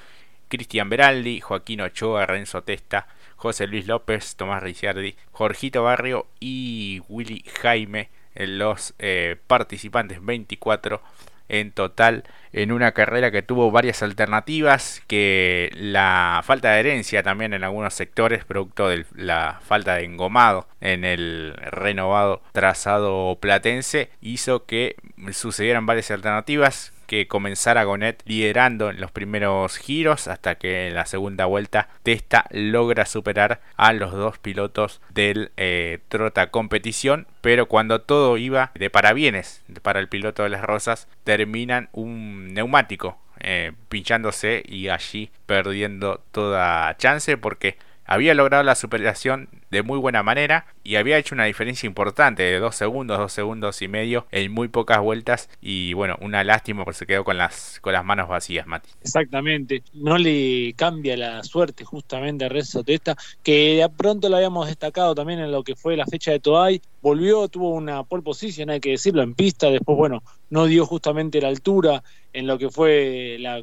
Cristian 0.49 0.91
Beraldi, 0.91 1.41
Joaquín 1.41 1.81
Ochoa, 1.81 2.26
Renzo 2.26 2.62
Testa, 2.65 3.09
José 3.37 3.67
Luis 3.67 3.87
López, 3.87 4.37
Tomás 4.37 4.62
Ricciardi, 4.62 5.17
Jorgito 5.32 5.85
Barrio 5.85 6.26
y 6.38 7.00
Willy 7.09 7.44
Jaime 7.62 8.11
los 8.46 8.94
eh, 8.99 9.37
participantes, 9.46 10.25
24 10.25 11.00
en 11.49 11.73
total 11.73 12.25
en 12.52 12.73
una 12.73 12.93
carrera 12.93 13.31
que 13.31 13.43
tuvo 13.43 13.70
varias 13.70 14.02
alternativas, 14.02 15.02
que 15.06 15.70
la 15.75 16.43
falta 16.44 16.73
de 16.73 16.81
herencia 16.81 17.23
también 17.23 17.52
en 17.52 17.64
algunos 17.64 17.94
sectores, 17.94 18.44
producto 18.44 18.88
de 18.88 19.05
la 19.14 19.61
falta 19.64 19.94
de 19.94 20.05
engomado 20.05 20.67
en 20.81 21.05
el 21.05 21.55
renovado 21.56 22.43
trazado 22.52 23.38
platense, 23.40 24.11
hizo 24.20 24.67
que 24.67 24.96
sucedieran 25.32 25.87
varias 25.87 26.11
alternativas 26.11 26.93
que 27.08 27.27
comenzara 27.27 27.84
Gonet 27.84 28.22
liderando 28.27 28.91
en 28.91 29.00
los 29.00 29.10
primeros 29.10 29.79
giros 29.79 30.29
hasta 30.29 30.56
que 30.56 30.88
en 30.88 30.94
la 30.94 31.06
segunda 31.06 31.46
vuelta 31.46 31.88
Testa 32.03 32.44
logra 32.50 33.06
superar 33.06 33.60
a 33.77 33.94
los 33.94 34.12
dos 34.12 34.38
pilotos 34.38 35.00
del 35.08 35.50
eh, 35.56 36.00
Trota 36.08 36.50
Competición. 36.50 37.27
Pero 37.41 37.67
cuando 37.67 38.03
todo 38.03 38.36
iba 38.36 38.70
de 38.74 38.91
parabienes 38.91 39.65
para 39.82 40.00
el 40.00 40.08
piloto 40.08 40.43
de 40.43 40.50
las 40.50 40.62
Rosas 40.62 41.08
terminan 41.24 41.88
un 41.93 42.53
neumático 42.53 43.19
eh, 43.41 43.72
pinchándose 43.88 44.62
y 44.67 44.88
allí 44.88 45.31
perdiendo 45.46 46.20
toda 46.31 46.94
chance 46.98 47.38
porque 47.38 47.79
había 48.08 48.34
logrado 48.34 48.65
la 48.65 48.74
superación 48.74 49.50
de 49.70 49.82
muy 49.82 49.98
buena 49.98 50.22
manera 50.22 50.67
y 50.82 50.96
había 50.96 51.19
hecho 51.19 51.34
una 51.34 51.44
diferencia 51.44 51.86
importante 51.86 52.43
de 52.43 52.58
dos 52.58 52.74
segundos, 52.74 53.19
dos 53.19 53.32
segundos 53.32 53.82
y 53.82 53.88
medio 53.88 54.27
en 54.31 54.50
muy 54.50 54.69
pocas 54.69 55.00
vueltas 55.00 55.50
y 55.60 55.93
bueno, 55.93 56.17
una 56.22 56.43
lástima 56.43 56.84
porque 56.84 56.98
se 56.98 57.06
quedó 57.06 57.22
con 57.22 57.36
las, 57.36 57.79
con 57.82 57.93
las 57.93 58.05
manos 58.05 58.29
vacías, 58.29 58.67
Mati. 58.67 58.88
Exactamente, 59.03 59.82
no 59.93 60.17
le 60.17 60.72
cambia 60.74 61.19
la 61.19 61.44
suerte 61.44 61.84
justamente 61.84 62.46
a 62.46 62.48
Renzo 62.48 62.82
Testa, 62.82 63.15
que 63.43 63.77
de 63.77 63.88
pronto 63.91 64.31
lo 64.31 64.36
habíamos 64.36 64.69
destacado 64.69 65.15
también 65.15 65.41
en 65.41 65.53
lo 65.53 65.62
que 65.62 65.77
fue 65.77 65.94
la 65.94 66.06
fecha 66.06 66.31
de 66.31 66.41
Toay, 66.41 66.81
volvió, 67.03 67.46
tuvo 67.48 67.74
una 67.74 68.05
pole 68.05 68.22
position, 68.22 68.70
hay 68.70 68.81
que 68.81 68.91
decirlo, 68.91 69.22
en 69.22 69.34
pista, 69.34 69.70
después 69.70 69.98
bueno, 69.98 70.22
no 70.48 70.65
dio 70.65 70.86
justamente 70.86 71.43
la 71.43 71.48
altura 71.48 72.03
en 72.32 72.46
lo 72.46 72.58
que 72.58 72.70
fue 72.70 73.36
la 73.38 73.62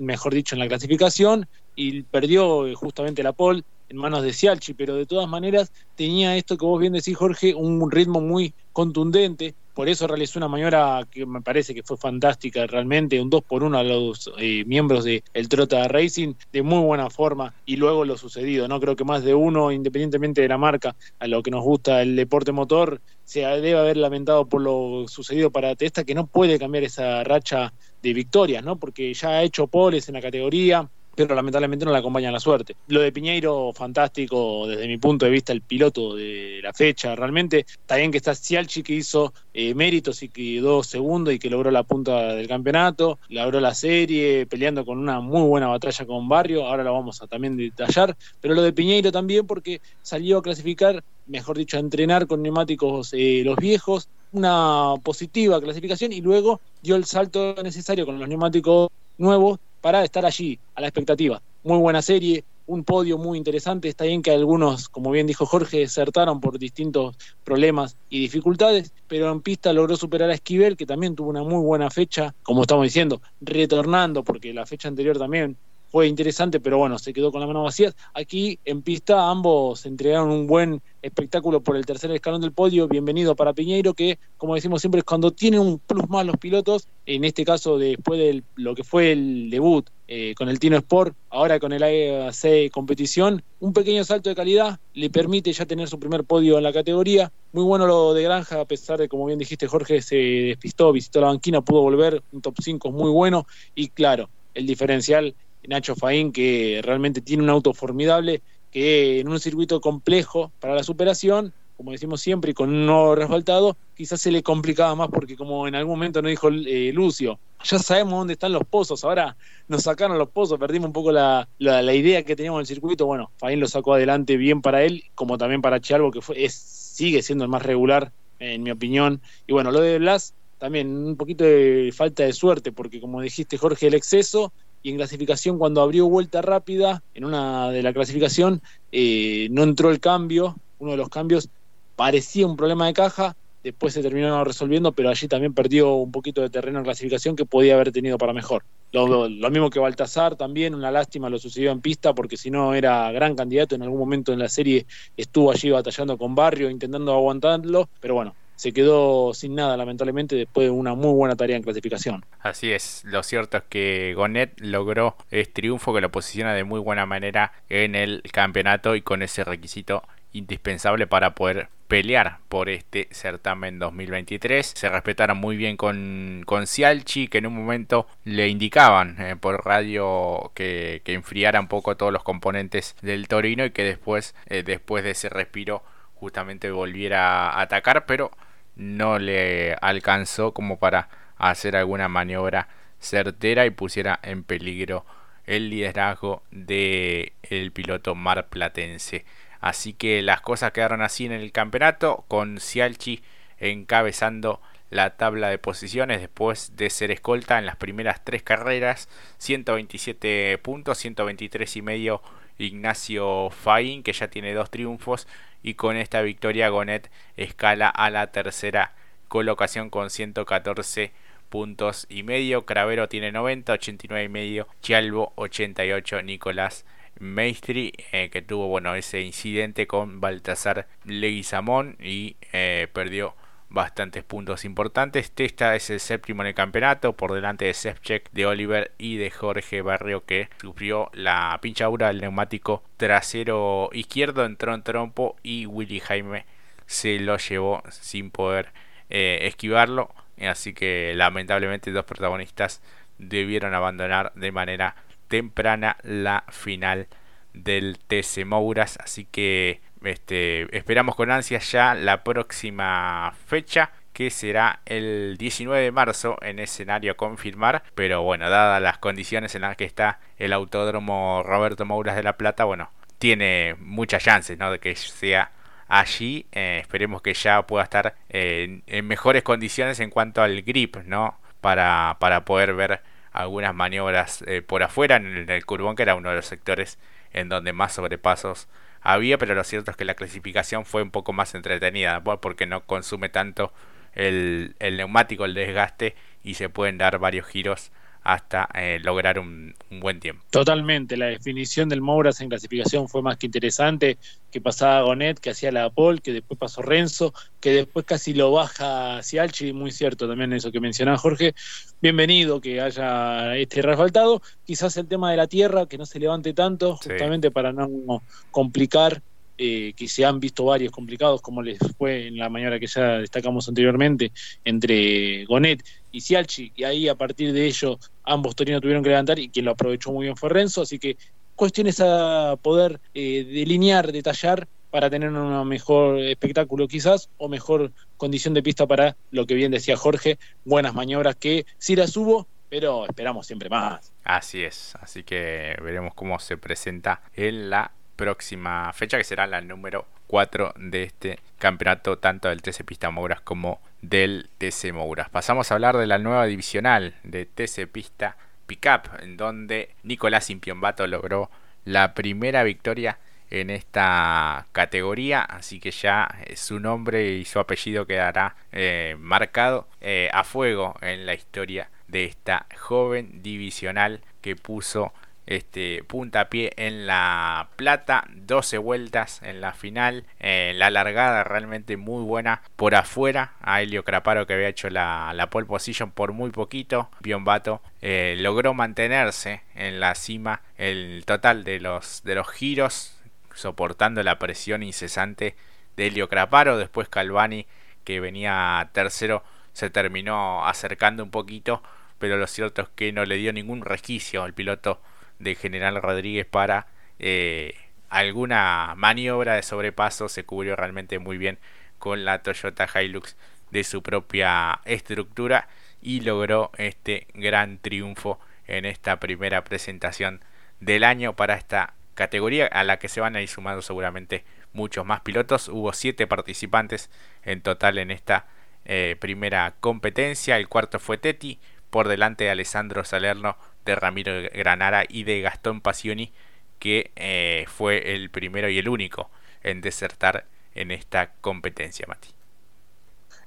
mejor 0.00 0.34
dicho 0.34 0.56
en 0.56 0.58
la 0.58 0.68
clasificación 0.68 1.46
y 1.76 2.02
perdió 2.02 2.74
justamente 2.76 3.22
la 3.22 3.32
pole 3.32 3.62
en 3.94 4.00
manos 4.00 4.22
de 4.22 4.32
Cialchi, 4.32 4.74
pero 4.74 4.96
de 4.96 5.06
todas 5.06 5.28
maneras 5.28 5.72
tenía 5.94 6.36
esto 6.36 6.58
que 6.58 6.66
vos 6.66 6.80
bien 6.80 6.92
decís, 6.92 7.16
Jorge, 7.16 7.54
un 7.54 7.90
ritmo 7.90 8.20
muy 8.20 8.52
contundente, 8.72 9.54
por 9.72 9.88
eso 9.88 10.06
realizó 10.06 10.38
una 10.38 10.48
maniobra 10.48 11.06
que 11.10 11.24
me 11.26 11.40
parece 11.40 11.74
que 11.74 11.82
fue 11.82 11.96
fantástica 11.96 12.66
realmente, 12.66 13.20
un 13.20 13.30
2 13.30 13.42
por 13.42 13.62
1 13.62 13.78
a 13.78 13.82
los 13.84 14.30
eh, 14.38 14.64
miembros 14.66 15.04
del 15.04 15.22
el 15.32 15.48
Trota 15.48 15.86
Racing 15.86 16.34
de 16.52 16.62
muy 16.62 16.80
buena 16.80 17.08
forma 17.08 17.54
y 17.64 17.76
luego 17.76 18.04
lo 18.04 18.16
sucedido, 18.16 18.66
no 18.66 18.80
creo 18.80 18.96
que 18.96 19.04
más 19.04 19.22
de 19.22 19.34
uno, 19.34 19.70
independientemente 19.70 20.42
de 20.42 20.48
la 20.48 20.58
marca, 20.58 20.96
a 21.20 21.26
lo 21.28 21.42
que 21.42 21.52
nos 21.52 21.62
gusta 21.62 22.02
el 22.02 22.16
deporte 22.16 22.50
motor, 22.50 23.00
se 23.24 23.40
debe 23.40 23.78
haber 23.78 23.96
lamentado 23.96 24.46
por 24.46 24.60
lo 24.60 25.06
sucedido 25.06 25.50
para 25.50 25.76
Testa, 25.76 26.04
que 26.04 26.14
no 26.14 26.26
puede 26.26 26.58
cambiar 26.58 26.84
esa 26.84 27.22
racha 27.22 27.72
de 28.02 28.12
victorias, 28.12 28.64
¿no? 28.64 28.76
Porque 28.76 29.14
ya 29.14 29.30
ha 29.30 29.42
hecho 29.42 29.68
poles 29.68 30.08
en 30.08 30.14
la 30.14 30.20
categoría, 30.20 30.90
pero 31.16 31.34
lamentablemente 31.34 31.84
no 31.84 31.92
le 31.92 31.98
acompaña 31.98 32.30
la 32.30 32.40
suerte. 32.40 32.76
Lo 32.88 33.00
de 33.00 33.12
Piñeiro, 33.12 33.72
fantástico 33.72 34.66
desde 34.66 34.88
mi 34.88 34.98
punto 34.98 35.24
de 35.24 35.30
vista, 35.30 35.52
el 35.52 35.62
piloto 35.62 36.14
de 36.14 36.60
la 36.62 36.72
fecha. 36.72 37.14
Realmente 37.14 37.66
bien 37.96 38.10
que 38.10 38.18
está 38.18 38.34
Cialchi 38.34 38.82
que 38.82 38.94
hizo 38.94 39.32
eh, 39.52 39.74
méritos 39.74 40.22
y 40.22 40.28
quedó 40.28 40.82
segundo 40.82 41.30
y 41.30 41.38
que 41.38 41.50
logró 41.50 41.70
la 41.70 41.82
punta 41.82 42.34
del 42.34 42.48
campeonato, 42.48 43.18
logró 43.28 43.60
la 43.60 43.74
serie, 43.74 44.46
peleando 44.46 44.84
con 44.84 44.98
una 44.98 45.20
muy 45.20 45.42
buena 45.42 45.68
batalla 45.68 46.04
con 46.06 46.28
Barrio. 46.28 46.66
Ahora 46.66 46.84
la 46.84 46.90
vamos 46.90 47.22
a 47.22 47.26
también 47.26 47.56
detallar. 47.56 48.16
Pero 48.40 48.54
lo 48.54 48.62
de 48.62 48.72
Piñeiro 48.72 49.12
también 49.12 49.46
porque 49.46 49.80
salió 50.02 50.38
a 50.38 50.42
clasificar, 50.42 51.02
mejor 51.26 51.56
dicho, 51.56 51.76
a 51.76 51.80
entrenar 51.80 52.26
con 52.26 52.42
neumáticos 52.42 53.12
eh, 53.12 53.42
los 53.44 53.56
viejos, 53.56 54.08
una 54.32 54.94
positiva 55.02 55.60
clasificación 55.60 56.12
y 56.12 56.20
luego 56.20 56.60
dio 56.82 56.96
el 56.96 57.04
salto 57.04 57.54
necesario 57.62 58.04
con 58.04 58.18
los 58.18 58.28
neumáticos 58.28 58.88
nuevos 59.16 59.60
para 59.84 60.02
estar 60.02 60.24
allí, 60.24 60.58
a 60.74 60.80
la 60.80 60.86
expectativa. 60.86 61.42
Muy 61.62 61.76
buena 61.76 62.00
serie, 62.00 62.42
un 62.64 62.84
podio 62.84 63.18
muy 63.18 63.36
interesante. 63.36 63.86
Está 63.90 64.06
bien 64.06 64.22
que 64.22 64.30
algunos, 64.30 64.88
como 64.88 65.10
bien 65.10 65.26
dijo 65.26 65.44
Jorge, 65.44 65.80
desertaron 65.80 66.40
por 66.40 66.58
distintos 66.58 67.18
problemas 67.44 67.98
y 68.08 68.18
dificultades, 68.18 68.94
pero 69.08 69.30
en 69.30 69.42
pista 69.42 69.74
logró 69.74 69.94
superar 69.98 70.30
a 70.30 70.32
Esquivel, 70.32 70.78
que 70.78 70.86
también 70.86 71.14
tuvo 71.14 71.28
una 71.28 71.42
muy 71.42 71.62
buena 71.62 71.90
fecha, 71.90 72.34
como 72.42 72.62
estamos 72.62 72.84
diciendo, 72.84 73.20
retornando, 73.42 74.24
porque 74.24 74.54
la 74.54 74.64
fecha 74.64 74.88
anterior 74.88 75.18
también 75.18 75.58
fue 75.94 76.08
interesante, 76.08 76.58
pero 76.58 76.76
bueno, 76.76 76.98
se 76.98 77.12
quedó 77.12 77.30
con 77.30 77.40
la 77.40 77.46
mano 77.46 77.62
vacía. 77.62 77.94
Aquí 78.14 78.58
en 78.64 78.82
pista 78.82 79.30
ambos 79.30 79.86
entregaron 79.86 80.28
un 80.28 80.48
buen 80.48 80.82
espectáculo 81.00 81.60
por 81.60 81.76
el 81.76 81.86
tercer 81.86 82.10
escalón 82.10 82.40
del 82.40 82.50
podio. 82.50 82.88
Bienvenido 82.88 83.36
para 83.36 83.52
Piñeiro, 83.52 83.94
que 83.94 84.18
como 84.36 84.56
decimos 84.56 84.82
siempre 84.82 84.98
es 84.98 85.04
cuando 85.04 85.30
tienen 85.30 85.60
un 85.60 85.78
plus 85.78 86.08
más 86.08 86.26
los 86.26 86.36
pilotos, 86.36 86.88
en 87.06 87.22
este 87.22 87.44
caso 87.44 87.78
después 87.78 88.18
de 88.18 88.42
lo 88.56 88.74
que 88.74 88.82
fue 88.82 89.12
el 89.12 89.50
debut 89.50 89.88
eh, 90.08 90.34
con 90.36 90.48
el 90.48 90.58
Tino 90.58 90.76
Sport, 90.78 91.16
ahora 91.30 91.60
con 91.60 91.72
el 91.72 91.84
AEC 91.84 92.72
competición, 92.72 93.44
un 93.60 93.72
pequeño 93.72 94.02
salto 94.02 94.30
de 94.30 94.34
calidad 94.34 94.80
le 94.94 95.10
permite 95.10 95.52
ya 95.52 95.64
tener 95.64 95.86
su 95.86 96.00
primer 96.00 96.24
podio 96.24 96.58
en 96.58 96.64
la 96.64 96.72
categoría. 96.72 97.30
Muy 97.52 97.62
bueno 97.62 97.86
lo 97.86 98.14
de 98.14 98.24
Granja, 98.24 98.60
a 98.60 98.64
pesar 98.64 98.98
de, 98.98 99.08
como 99.08 99.26
bien 99.26 99.38
dijiste 99.38 99.68
Jorge, 99.68 100.02
se 100.02 100.16
despistó, 100.16 100.90
visitó 100.90 101.20
la 101.20 101.28
banquina, 101.28 101.60
pudo 101.60 101.82
volver, 101.82 102.20
un 102.32 102.42
top 102.42 102.56
5 102.60 102.90
muy 102.90 103.12
bueno 103.12 103.46
y 103.76 103.90
claro, 103.90 104.28
el 104.54 104.66
diferencial 104.66 105.34
Nacho 105.68 105.94
Faín, 105.94 106.32
que 106.32 106.80
realmente 106.82 107.20
tiene 107.20 107.42
un 107.42 107.50
auto 107.50 107.72
formidable, 107.72 108.42
que 108.70 109.20
en 109.20 109.28
un 109.28 109.38
circuito 109.40 109.80
complejo 109.80 110.52
para 110.60 110.74
la 110.74 110.82
superación, 110.82 111.52
como 111.76 111.92
decimos 111.92 112.20
siempre, 112.20 112.52
y 112.52 112.54
con 112.54 112.70
un 112.70 112.86
no 112.86 113.14
resbaltado, 113.14 113.76
quizás 113.96 114.20
se 114.20 114.30
le 114.30 114.42
complicaba 114.42 114.94
más 114.94 115.08
porque 115.08 115.36
como 115.36 115.66
en 115.66 115.74
algún 115.74 115.94
momento 115.94 116.22
nos 116.22 116.30
dijo 116.30 116.48
eh, 116.48 116.92
Lucio, 116.92 117.38
ya 117.64 117.78
sabemos 117.78 118.14
dónde 118.14 118.34
están 118.34 118.52
los 118.52 118.64
pozos, 118.64 119.04
ahora 119.04 119.36
nos 119.68 119.84
sacaron 119.84 120.18
los 120.18 120.28
pozos, 120.28 120.58
perdimos 120.58 120.88
un 120.88 120.92
poco 120.92 121.12
la, 121.12 121.48
la, 121.58 121.94
idea 121.94 122.22
que 122.22 122.36
teníamos 122.36 122.60
del 122.60 122.66
circuito, 122.66 123.06
bueno, 123.06 123.30
Faín 123.38 123.60
lo 123.60 123.68
sacó 123.68 123.94
adelante 123.94 124.36
bien 124.36 124.60
para 124.60 124.82
él, 124.82 125.04
como 125.14 125.38
también 125.38 125.62
para 125.62 125.80
Chalvo, 125.80 126.10
que 126.10 126.20
fue, 126.20 126.44
es, 126.44 126.54
sigue 126.54 127.22
siendo 127.22 127.44
el 127.44 127.50
más 127.50 127.62
regular, 127.62 128.12
en 128.38 128.62
mi 128.62 128.70
opinión, 128.70 129.20
y 129.46 129.52
bueno, 129.52 129.70
lo 129.70 129.80
de 129.80 129.98
Blas, 129.98 130.34
también 130.58 130.96
un 130.96 131.16
poquito 131.16 131.44
de 131.44 131.92
falta 131.94 132.22
de 132.24 132.32
suerte, 132.32 132.72
porque 132.72 133.00
como 133.00 133.20
dijiste 133.20 133.58
Jorge, 133.58 133.86
el 133.86 133.94
exceso 133.94 134.52
y 134.84 134.90
en 134.90 134.96
clasificación 134.98 135.58
cuando 135.58 135.80
abrió 135.80 136.06
vuelta 136.06 136.42
rápida, 136.42 137.02
en 137.14 137.24
una 137.24 137.70
de 137.70 137.82
la 137.82 137.94
clasificación, 137.94 138.60
eh, 138.92 139.48
no 139.50 139.62
entró 139.62 139.90
el 139.90 139.98
cambio, 139.98 140.56
uno 140.78 140.90
de 140.90 140.98
los 140.98 141.08
cambios 141.08 141.48
parecía 141.96 142.46
un 142.46 142.54
problema 142.54 142.86
de 142.86 142.92
caja, 142.92 143.34
después 143.62 143.94
se 143.94 144.02
terminó 144.02 144.44
resolviendo, 144.44 144.92
pero 144.92 145.08
allí 145.08 145.26
también 145.26 145.54
perdió 145.54 145.94
un 145.94 146.12
poquito 146.12 146.42
de 146.42 146.50
terreno 146.50 146.80
en 146.80 146.84
clasificación 146.84 147.34
que 147.34 147.46
podía 147.46 147.74
haber 147.74 147.92
tenido 147.92 148.18
para 148.18 148.34
mejor. 148.34 148.62
Lo, 148.92 149.26
lo, 149.26 149.50
mismo 149.50 149.70
que 149.70 149.80
Baltasar 149.80 150.36
también, 150.36 150.74
una 150.74 150.90
lástima 150.90 151.30
lo 151.30 151.38
sucedió 151.38 151.72
en 151.72 151.80
pista 151.80 152.14
porque 152.14 152.36
si 152.36 152.50
no 152.50 152.74
era 152.74 153.10
gran 153.10 153.34
candidato, 153.34 153.74
en 153.74 153.82
algún 153.82 153.98
momento 153.98 154.34
en 154.34 154.38
la 154.38 154.50
serie 154.50 154.86
estuvo 155.16 155.50
allí 155.50 155.70
batallando 155.70 156.18
con 156.18 156.34
Barrio, 156.34 156.68
intentando 156.68 157.14
aguantarlo, 157.14 157.88
pero 158.00 158.14
bueno, 158.14 158.36
se 158.56 158.72
quedó 158.72 159.34
sin 159.34 159.54
nada 159.54 159.76
lamentablemente 159.76 160.36
después 160.36 160.66
de 160.66 160.70
una 160.70 160.94
muy 160.94 161.12
buena 161.12 161.36
tarea 161.36 161.56
en 161.56 161.62
clasificación. 161.62 162.24
Así 162.40 162.72
es, 162.72 163.02
lo 163.04 163.22
cierto 163.22 163.58
es 163.58 163.64
que 163.68 164.14
Gonet 164.14 164.58
logró 164.60 165.16
este 165.30 165.54
triunfo 165.54 165.94
que 165.94 166.00
lo 166.00 166.10
posiciona 166.10 166.54
de 166.54 166.64
muy 166.64 166.80
buena 166.80 167.06
manera 167.06 167.52
en 167.68 167.94
el 167.94 168.22
campeonato 168.32 168.96
y 168.96 169.02
con 169.02 169.22
ese 169.22 169.44
requisito 169.44 170.02
indispensable 170.32 171.06
para 171.06 171.34
poder 171.34 171.68
pelear 171.88 172.38
por 172.48 172.68
este 172.68 173.08
certamen 173.12 173.78
2023. 173.78 174.72
Se 174.74 174.88
respetaron 174.88 175.38
muy 175.38 175.56
bien 175.56 175.76
con, 175.76 176.42
con 176.44 176.66
Cialchi, 176.66 177.28
que 177.28 177.38
en 177.38 177.46
un 177.46 177.54
momento 177.54 178.06
le 178.24 178.48
indicaban 178.48 179.16
eh, 179.20 179.36
por 179.36 179.64
radio 179.64 180.50
que, 180.54 181.02
que, 181.04 181.14
enfriara 181.14 181.60
un 181.60 181.68
poco 181.68 181.96
todos 181.96 182.12
los 182.12 182.24
componentes 182.24 182.96
del 183.00 183.28
Torino 183.28 183.64
y 183.64 183.70
que 183.70 183.84
después, 183.84 184.34
eh, 184.46 184.62
después 184.64 185.04
de 185.04 185.12
ese 185.12 185.28
respiro, 185.28 185.82
justamente 186.14 186.70
volviera 186.70 187.50
a 187.50 187.60
atacar, 187.60 188.06
pero 188.06 188.30
no 188.76 189.18
le 189.18 189.74
alcanzó 189.80 190.52
como 190.52 190.78
para 190.78 191.08
hacer 191.36 191.76
alguna 191.76 192.08
maniobra 192.08 192.68
certera 192.98 193.66
y 193.66 193.70
pusiera 193.70 194.18
en 194.22 194.44
peligro 194.44 195.04
el 195.46 195.70
liderazgo 195.70 196.42
del 196.50 197.32
el 197.42 197.72
piloto 197.72 198.14
marplatense. 198.14 199.24
Así 199.60 199.92
que 199.92 200.22
las 200.22 200.40
cosas 200.40 200.72
quedaron 200.72 201.02
así 201.02 201.26
en 201.26 201.32
el 201.32 201.52
campeonato, 201.52 202.24
con 202.28 202.58
Cialchi 202.60 203.22
encabezando 203.58 204.60
la 204.90 205.16
tabla 205.16 205.48
de 205.48 205.58
posiciones 205.58 206.20
después 206.20 206.76
de 206.76 206.90
ser 206.90 207.10
escolta 207.10 207.58
en 207.58 207.66
las 207.66 207.76
primeras 207.76 208.24
tres 208.24 208.42
carreras, 208.42 209.08
127 209.38 210.58
puntos, 210.58 210.98
123 210.98 211.76
y 211.76 211.82
medio 211.82 212.22
Ignacio 212.58 213.50
Faín, 213.50 214.02
que 214.02 214.12
ya 214.12 214.28
tiene 214.28 214.54
dos 214.54 214.70
triunfos, 214.70 215.26
y 215.62 215.74
con 215.74 215.96
esta 215.96 216.22
victoria 216.22 216.68
Gonet 216.68 217.10
escala 217.36 217.88
a 217.88 218.10
la 218.10 218.28
tercera 218.28 218.94
colocación 219.28 219.90
con 219.90 220.10
114 220.10 221.12
puntos 221.48 222.06
y 222.08 222.22
medio. 222.22 222.66
Cravero 222.66 223.08
tiene 223.08 223.32
90, 223.32 223.72
89 223.72 224.24
y 224.24 224.28
medio. 224.28 224.68
Chialvo 224.82 225.32
88, 225.36 226.22
Nicolás 226.22 226.84
Maestri, 227.18 227.92
eh, 228.12 228.28
que 228.30 228.42
tuvo 228.42 228.68
bueno 228.68 228.94
ese 228.94 229.20
incidente 229.20 229.86
con 229.86 230.20
Baltasar 230.20 230.86
Leguizamón 231.04 231.96
y 232.00 232.36
eh, 232.52 232.88
perdió 232.92 233.34
bastantes 233.74 234.24
puntos 234.24 234.64
importantes. 234.64 235.32
Testa 235.32 235.74
es 235.74 235.90
el 235.90 236.00
séptimo 236.00 236.42
en 236.42 236.48
el 236.48 236.54
campeonato, 236.54 237.14
por 237.14 237.34
delante 237.34 237.66
de 237.66 237.74
Sefchek, 237.74 238.30
de 238.30 238.46
Oliver 238.46 238.92
y 238.96 239.16
de 239.16 239.30
Jorge 239.30 239.82
Barrio, 239.82 240.24
que 240.24 240.48
sufrió 240.60 241.10
la 241.12 241.58
pinchadura 241.60 242.08
del 242.08 242.20
neumático 242.20 242.82
trasero 242.96 243.90
izquierdo, 243.92 244.44
entró 244.44 244.74
en 244.74 244.82
trompo 244.82 245.36
y 245.42 245.66
Willy 245.66 246.00
Jaime 246.00 246.46
se 246.86 247.18
lo 247.18 247.36
llevó 247.36 247.82
sin 247.90 248.30
poder 248.30 248.72
eh, 249.10 249.40
esquivarlo. 249.42 250.14
Así 250.40 250.72
que 250.72 251.12
lamentablemente 251.14 251.90
dos 251.90 252.04
protagonistas 252.04 252.82
debieron 253.18 253.74
abandonar 253.74 254.32
de 254.34 254.52
manera 254.52 254.96
temprana 255.28 255.96
la 256.02 256.44
final 256.50 257.08
del 257.52 257.98
TC 257.98 258.44
Mouras. 258.44 258.98
Así 259.00 259.24
que 259.24 259.80
este, 260.04 260.76
esperamos 260.76 261.16
con 261.16 261.30
ansias 261.30 261.70
ya 261.72 261.94
la 261.94 262.24
próxima 262.24 263.34
fecha 263.46 263.92
que 264.12 264.30
será 264.30 264.80
el 264.86 265.36
19 265.38 265.82
de 265.82 265.90
marzo 265.90 266.38
en 266.40 266.60
escenario 266.60 267.16
confirmar, 267.16 267.82
pero 267.94 268.22
bueno, 268.22 268.48
dadas 268.48 268.80
las 268.80 268.98
condiciones 268.98 269.54
en 269.56 269.62
las 269.62 269.76
que 269.76 269.84
está 269.84 270.20
el 270.38 270.52
autódromo 270.52 271.42
Roberto 271.44 271.84
Mouras 271.84 272.14
de 272.14 272.22
la 272.22 272.36
Plata, 272.36 272.64
bueno, 272.64 272.90
tiene 273.18 273.74
muchas 273.80 274.22
chances 274.22 274.56
¿no? 274.56 274.70
de 274.70 274.78
que 274.78 274.94
sea 274.94 275.50
allí, 275.88 276.46
eh, 276.52 276.78
esperemos 276.80 277.22
que 277.22 277.34
ya 277.34 277.66
pueda 277.66 277.82
estar 277.84 278.14
en 278.28 278.82
mejores 279.06 279.42
condiciones 279.42 279.98
en 280.00 280.10
cuanto 280.10 280.42
al 280.42 280.62
grip, 280.62 280.96
¿no? 281.04 281.38
Para, 281.60 282.16
para 282.20 282.44
poder 282.44 282.74
ver 282.74 283.02
algunas 283.32 283.74
maniobras 283.74 284.44
eh, 284.46 284.62
por 284.62 284.82
afuera 284.82 285.16
en 285.16 285.26
el, 285.26 285.36
en 285.38 285.50
el 285.50 285.66
Curbón, 285.66 285.96
que 285.96 286.02
era 286.02 286.14
uno 286.14 286.30
de 286.30 286.36
los 286.36 286.46
sectores 286.46 286.98
en 287.32 287.48
donde 287.48 287.72
más 287.72 287.92
sobrepasos 287.92 288.68
había, 289.04 289.38
pero 289.38 289.54
lo 289.54 289.62
cierto 289.62 289.92
es 289.92 289.96
que 289.96 290.04
la 290.04 290.14
clasificación 290.14 290.84
fue 290.84 291.02
un 291.02 291.10
poco 291.12 291.32
más 291.32 291.54
entretenida, 291.54 292.24
porque 292.24 292.66
no 292.66 292.84
consume 292.84 293.28
tanto 293.28 293.72
el, 294.14 294.74
el 294.80 294.96
neumático, 294.96 295.44
el 295.44 295.54
desgaste, 295.54 296.16
y 296.42 296.54
se 296.54 296.68
pueden 296.68 296.98
dar 296.98 297.18
varios 297.18 297.46
giros 297.46 297.92
hasta 298.24 298.68
eh, 298.74 298.98
lograr 299.02 299.38
un, 299.38 299.74
buen 299.90 300.18
tiempo. 300.18 300.42
Totalmente, 300.50 301.16
la 301.16 301.26
definición 301.26 301.88
del 301.88 302.00
Mouras 302.00 302.40
en 302.40 302.48
clasificación 302.48 303.06
fue 303.06 303.22
más 303.22 303.36
que 303.36 303.46
interesante, 303.46 304.18
que 304.50 304.60
pasaba 304.62 305.02
Gonet, 305.02 305.38
que 305.38 305.50
hacía 305.50 305.70
la 305.70 305.90
Paul, 305.90 306.22
que 306.22 306.32
después 306.32 306.58
pasó 306.58 306.80
Renzo, 306.80 307.34
que 307.60 307.70
después 307.70 308.06
casi 308.06 308.32
lo 308.32 308.50
baja 308.50 309.22
Cialchi, 309.22 309.72
muy 309.72 309.92
cierto 309.92 310.26
también 310.26 310.52
eso 310.54 310.72
que 310.72 310.80
mencionaba 310.80 311.18
Jorge, 311.18 311.54
bienvenido 312.00 312.60
que 312.60 312.80
haya 312.80 313.56
este 313.56 313.82
resbaltado, 313.82 314.40
quizás 314.64 314.96
el 314.96 315.06
tema 315.06 315.30
de 315.30 315.36
la 315.36 315.46
tierra, 315.46 315.86
que 315.86 315.98
no 315.98 316.06
se 316.06 316.18
levante 316.18 316.54
tanto, 316.54 316.96
justamente 316.96 317.50
para 317.50 317.72
no 317.72 318.22
complicar 318.50 319.22
eh, 319.56 319.92
que 319.96 320.08
se 320.08 320.24
han 320.24 320.40
visto 320.40 320.64
varios 320.64 320.90
complicados, 320.90 321.40
como 321.40 321.62
les 321.62 321.78
fue 321.96 322.26
en 322.26 322.36
la 322.36 322.48
maniobra 322.48 322.80
que 322.80 322.86
ya 322.86 323.18
destacamos 323.18 323.68
anteriormente, 323.68 324.32
entre 324.64 325.44
Gonet 325.44 325.84
y 326.10 326.20
Cialchi, 326.20 326.72
y 326.74 326.84
ahí 326.84 327.08
a 327.08 327.14
partir 327.14 327.52
de 327.52 327.66
ello 327.66 327.98
ambos 328.24 328.56
torinos 328.56 328.80
tuvieron 328.80 329.02
que 329.02 329.10
levantar 329.10 329.38
y 329.38 329.48
quien 329.48 329.66
lo 329.66 329.72
aprovechó 329.72 330.12
muy 330.12 330.24
bien 330.24 330.36
fue 330.36 330.48
Renzo, 330.48 330.82
así 330.82 330.98
que 330.98 331.16
cuestiones 331.54 332.00
a 332.00 332.56
poder 332.60 333.00
eh, 333.14 333.44
delinear, 333.44 334.10
detallar 334.12 334.66
para 334.90 335.10
tener 335.10 335.30
un 335.30 335.68
mejor 335.68 336.20
espectáculo 336.20 336.86
quizás 336.86 337.28
o 337.36 337.48
mejor 337.48 337.92
condición 338.16 338.54
de 338.54 338.62
pista 338.62 338.86
para 338.86 339.16
lo 339.30 339.46
que 339.46 339.54
bien 339.54 339.72
decía 339.72 339.96
Jorge, 339.96 340.38
buenas 340.64 340.94
maniobras 340.94 341.36
que 341.36 341.66
sí 341.78 341.96
las 341.96 342.16
hubo, 342.16 342.46
pero 342.68 343.06
esperamos 343.06 343.46
siempre 343.46 343.68
más. 343.68 344.12
Así 344.24 344.62
es, 344.62 344.94
así 345.00 345.22
que 345.22 345.76
veremos 345.82 346.14
cómo 346.14 346.38
se 346.38 346.56
presenta 346.56 347.22
en 347.34 347.70
la 347.70 347.92
próxima 348.16 348.92
fecha 348.92 349.18
que 349.18 349.24
será 349.24 349.46
la 349.46 349.60
número 349.60 350.06
4 350.26 350.74
de 350.76 351.02
este 351.04 351.38
campeonato 351.58 352.18
tanto 352.18 352.48
del 352.48 352.62
TC 352.62 352.84
Pista 352.84 353.10
Mouras 353.10 353.40
como 353.40 353.80
del 354.02 354.50
TC 354.58 354.92
Mouras. 354.92 355.28
Pasamos 355.28 355.70
a 355.70 355.74
hablar 355.74 355.96
de 355.96 356.06
la 356.06 356.18
nueva 356.18 356.46
divisional 356.46 357.14
de 357.22 357.46
TC 357.46 357.86
Pista 357.90 358.36
Pickup 358.66 359.20
en 359.20 359.36
donde 359.36 359.94
Nicolás 360.02 360.50
Impiombato 360.50 361.06
logró 361.06 361.50
la 361.84 362.14
primera 362.14 362.62
victoria 362.62 363.18
en 363.50 363.70
esta 363.70 364.66
categoría, 364.72 365.42
así 365.42 365.78
que 365.78 365.90
ya 365.90 366.28
eh, 366.44 366.56
su 366.56 366.80
nombre 366.80 367.34
y 367.34 367.44
su 367.44 367.60
apellido 367.60 368.06
quedará 368.06 368.56
eh, 368.72 369.16
marcado 369.18 369.86
eh, 370.00 370.30
a 370.32 370.44
fuego 370.44 370.96
en 371.00 371.26
la 371.26 371.34
historia 371.34 371.90
de 372.08 372.24
esta 372.24 372.66
joven 372.76 373.42
divisional 373.42 374.20
que 374.40 374.56
puso 374.56 375.12
este 375.46 376.02
puntapié 376.04 376.72
en 376.76 377.06
la 377.06 377.68
plata 377.76 378.26
12 378.34 378.78
vueltas 378.78 379.42
en 379.42 379.60
la 379.60 379.72
final 379.72 380.24
la 380.40 380.90
largada 380.90 381.44
realmente 381.44 381.96
muy 381.96 382.22
buena 382.22 382.62
por 382.76 382.94
afuera 382.94 383.52
a 383.60 383.82
Helio 383.82 384.04
Craparo 384.04 384.46
que 384.46 384.54
había 384.54 384.68
hecho 384.68 384.88
la, 384.88 385.32
la 385.34 385.50
pole 385.50 385.66
position 385.66 386.10
por 386.10 386.32
muy 386.32 386.50
poquito 386.50 387.10
Biombato 387.20 387.82
logró 388.00 388.74
mantenerse 388.74 389.62
en 389.74 390.00
la 390.00 390.14
cima 390.14 390.62
el 390.78 391.24
total 391.26 391.64
de 391.64 391.80
los 391.80 392.22
de 392.24 392.34
los 392.36 392.48
giros 392.48 393.14
soportando 393.54 394.22
la 394.22 394.38
presión 394.38 394.82
incesante 394.82 395.56
de 395.96 396.06
Helio 396.06 396.28
Craparo. 396.28 396.76
Después 396.76 397.08
Calvani, 397.08 397.66
que 398.04 398.20
venía 398.20 398.90
tercero, 398.92 399.42
se 399.72 399.90
terminó 399.90 400.66
acercando 400.66 401.22
un 401.22 401.30
poquito, 401.30 401.82
pero 402.18 402.36
lo 402.36 402.46
cierto 402.46 402.82
es 402.82 402.88
que 402.94 403.12
no 403.12 403.24
le 403.24 403.36
dio 403.36 403.52
ningún 403.52 403.82
resquicio 403.82 404.42
al 404.42 404.54
piloto 404.54 405.00
de 405.44 405.54
General 405.54 406.02
Rodríguez 406.02 406.46
para 406.46 406.88
eh, 407.20 407.74
alguna 408.08 408.94
maniobra 408.96 409.54
de 409.54 409.62
sobrepaso. 409.62 410.28
Se 410.28 410.44
cubrió 410.44 410.74
realmente 410.74 411.20
muy 411.20 411.38
bien 411.38 411.58
con 411.98 412.24
la 412.24 412.42
Toyota 412.42 412.88
Hilux 413.00 413.36
de 413.70 413.84
su 413.84 414.02
propia 414.02 414.80
estructura 414.84 415.68
y 416.02 416.20
logró 416.20 416.72
este 416.76 417.28
gran 417.34 417.78
triunfo 417.78 418.40
en 418.66 418.84
esta 418.84 419.20
primera 419.20 419.64
presentación 419.64 420.40
del 420.80 421.04
año 421.04 421.36
para 421.36 421.54
esta 421.54 421.94
categoría 422.14 422.66
a 422.66 422.84
la 422.84 422.98
que 422.98 423.08
se 423.08 423.20
van 423.20 423.36
a 423.36 423.42
ir 423.42 423.48
sumando 423.48 423.82
seguramente 423.82 424.44
muchos 424.72 425.04
más 425.06 425.20
pilotos. 425.20 425.68
Hubo 425.68 425.92
siete 425.92 426.26
participantes 426.26 427.10
en 427.42 427.62
total 427.62 427.98
en 427.98 428.10
esta 428.10 428.46
eh, 428.84 429.16
primera 429.18 429.74
competencia. 429.80 430.56
El 430.56 430.68
cuarto 430.68 430.98
fue 430.98 431.18
Teti, 431.18 431.58
por 431.90 432.08
delante 432.08 432.44
de 432.44 432.50
Alessandro 432.50 433.04
Salerno, 433.04 433.56
de 433.84 433.94
Ramiro 433.94 434.32
Granara 434.52 435.04
y 435.08 435.24
de 435.24 435.40
Gastón 435.40 435.80
Passioni, 435.80 436.32
que 436.78 437.10
eh, 437.16 437.64
fue 437.68 438.14
el 438.14 438.30
primero 438.30 438.68
y 438.68 438.78
el 438.78 438.88
único 438.88 439.30
en 439.62 439.80
desertar 439.80 440.46
en 440.74 440.90
esta 440.90 441.32
competencia, 441.40 442.06
Mati. 442.06 442.28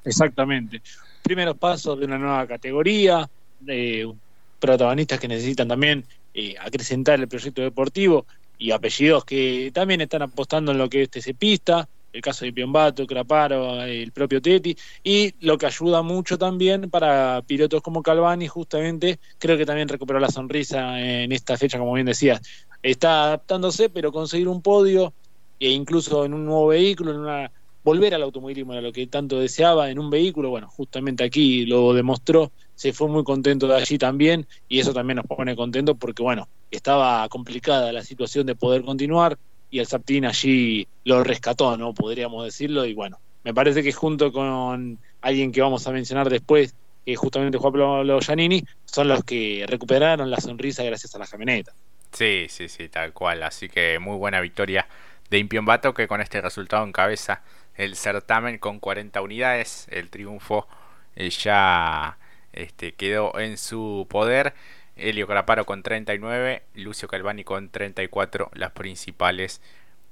Exactamente. 0.03 0.81
Primeros 1.21 1.57
pasos 1.57 1.99
de 1.99 2.05
una 2.05 2.17
nueva 2.17 2.47
categoría, 2.47 3.29
de 3.59 4.11
protagonistas 4.59 5.19
que 5.19 5.27
necesitan 5.27 5.67
también 5.67 6.05
eh, 6.33 6.55
acrecentar 6.59 7.19
el 7.19 7.27
proyecto 7.27 7.61
deportivo 7.61 8.25
y 8.57 8.71
apellidos 8.71 9.25
que 9.25 9.71
también 9.73 10.01
están 10.01 10.23
apostando 10.23 10.71
en 10.71 10.77
lo 10.77 10.89
que 10.89 11.03
es 11.03 11.09
TC 11.09 11.35
Pista, 11.37 11.87
el 12.17 12.21
caso 12.21 12.45
de 12.45 12.53
Piombato, 12.53 13.05
Craparo, 13.07 13.83
el 13.83 14.11
propio 14.11 14.41
Teti, 14.41 14.75
y 15.03 15.33
lo 15.45 15.57
que 15.57 15.67
ayuda 15.67 16.01
mucho 16.01 16.37
también 16.37 16.89
para 16.89 17.41
pilotos 17.43 17.81
como 17.81 18.01
Calvani, 18.01 18.47
justamente, 18.47 19.19
creo 19.37 19.57
que 19.57 19.65
también 19.65 19.87
recuperó 19.87 20.19
la 20.19 20.29
sonrisa 20.29 20.99
en 20.99 21.31
esta 21.31 21.57
fecha, 21.57 21.79
como 21.79 21.93
bien 21.93 22.07
decías. 22.07 22.41
Está 22.81 23.25
adaptándose, 23.25 23.89
pero 23.89 24.11
conseguir 24.11 24.47
un 24.47 24.61
podio, 24.61 25.13
e 25.59 25.69
incluso 25.69 26.25
en 26.25 26.33
un 26.33 26.45
nuevo 26.45 26.67
vehículo, 26.67 27.11
en 27.11 27.19
una 27.19 27.51
volver 27.83 28.13
al 28.13 28.23
automovilismo 28.23 28.73
era 28.73 28.81
lo 28.81 28.91
que 28.91 29.07
tanto 29.07 29.39
deseaba 29.39 29.89
en 29.89 29.97
un 29.97 30.09
vehículo, 30.09 30.49
bueno, 30.49 30.67
justamente 30.69 31.23
aquí 31.23 31.65
lo 31.65 31.93
demostró, 31.93 32.51
se 32.75 32.91
fue 32.91 33.07
muy 33.07 33.23
contento 33.23 33.65
de 33.65 33.75
allí 33.75 33.97
también 33.97 34.45
y 34.67 34.79
eso 34.79 34.93
también 34.93 35.15
nos 35.17 35.25
pone 35.25 35.55
contento 35.55 35.95
porque, 35.95 36.21
bueno, 36.21 36.49
estaba 36.69 37.27
complicada 37.29 37.93
la 37.93 38.03
situación 38.03 38.45
de 38.45 38.55
poder 38.55 38.83
continuar 38.83 39.37
y 39.69 39.79
el 39.79 39.87
Saptin 39.87 40.25
allí 40.25 40.87
lo 41.03 41.23
rescató, 41.23 41.77
¿no? 41.77 41.93
Podríamos 41.93 42.45
decirlo 42.45 42.85
y 42.85 42.93
bueno, 42.93 43.19
me 43.43 43.53
parece 43.53 43.83
que 43.83 43.91
junto 43.91 44.31
con 44.31 44.99
alguien 45.21 45.51
que 45.51 45.61
vamos 45.61 45.87
a 45.87 45.91
mencionar 45.91 46.29
después, 46.29 46.75
que 47.05 47.15
justamente 47.15 47.57
Juan 47.57 47.73
Pablo 47.73 48.19
Giannini, 48.19 48.63
son 48.85 49.07
los 49.07 49.23
que 49.23 49.65
recuperaron 49.67 50.29
la 50.29 50.39
sonrisa 50.39 50.83
gracias 50.83 51.15
a 51.15 51.19
la 51.19 51.27
camioneta. 51.27 51.73
Sí, 52.11 52.47
sí, 52.49 52.69
sí, 52.69 52.89
tal 52.89 53.13
cual. 53.13 53.43
Así 53.43 53.69
que 53.69 53.99
muy 53.99 54.17
buena 54.17 54.41
victoria 54.41 54.87
de 55.29 55.37
Impiombato 55.37 55.93
que 55.93 56.07
con 56.07 56.21
este 56.21 56.41
resultado 56.41 56.85
encabeza 56.85 57.41
el 57.75 57.95
certamen 57.95 58.57
con 58.57 58.79
40 58.79 59.21
unidades. 59.21 59.87
El 59.91 60.09
triunfo 60.09 60.67
eh, 61.15 61.29
ya 61.29 62.17
este, 62.53 62.93
quedó 62.93 63.39
en 63.39 63.57
su 63.57 64.07
poder. 64.09 64.53
Helio 64.97 65.27
Caraparo 65.27 65.65
con 65.65 65.83
39, 65.83 66.63
Lucio 66.75 67.07
Calvani 67.07 67.43
con 67.43 67.69
34, 67.69 68.51
las 68.53 68.71
principales 68.71 69.61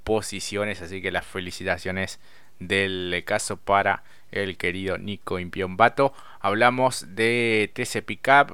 posiciones. 0.04 0.82
Así 0.82 1.02
que 1.02 1.12
las 1.12 1.26
felicitaciones 1.26 2.19
del 2.60 3.24
caso 3.26 3.58
para 3.58 4.04
el 4.32 4.58
querido 4.58 4.98
Nico 4.98 5.39
Impiombato. 5.39 6.13
Hablamos 6.39 7.15
de 7.15 7.71
TC 7.74 8.04
Pickup, 8.06 8.52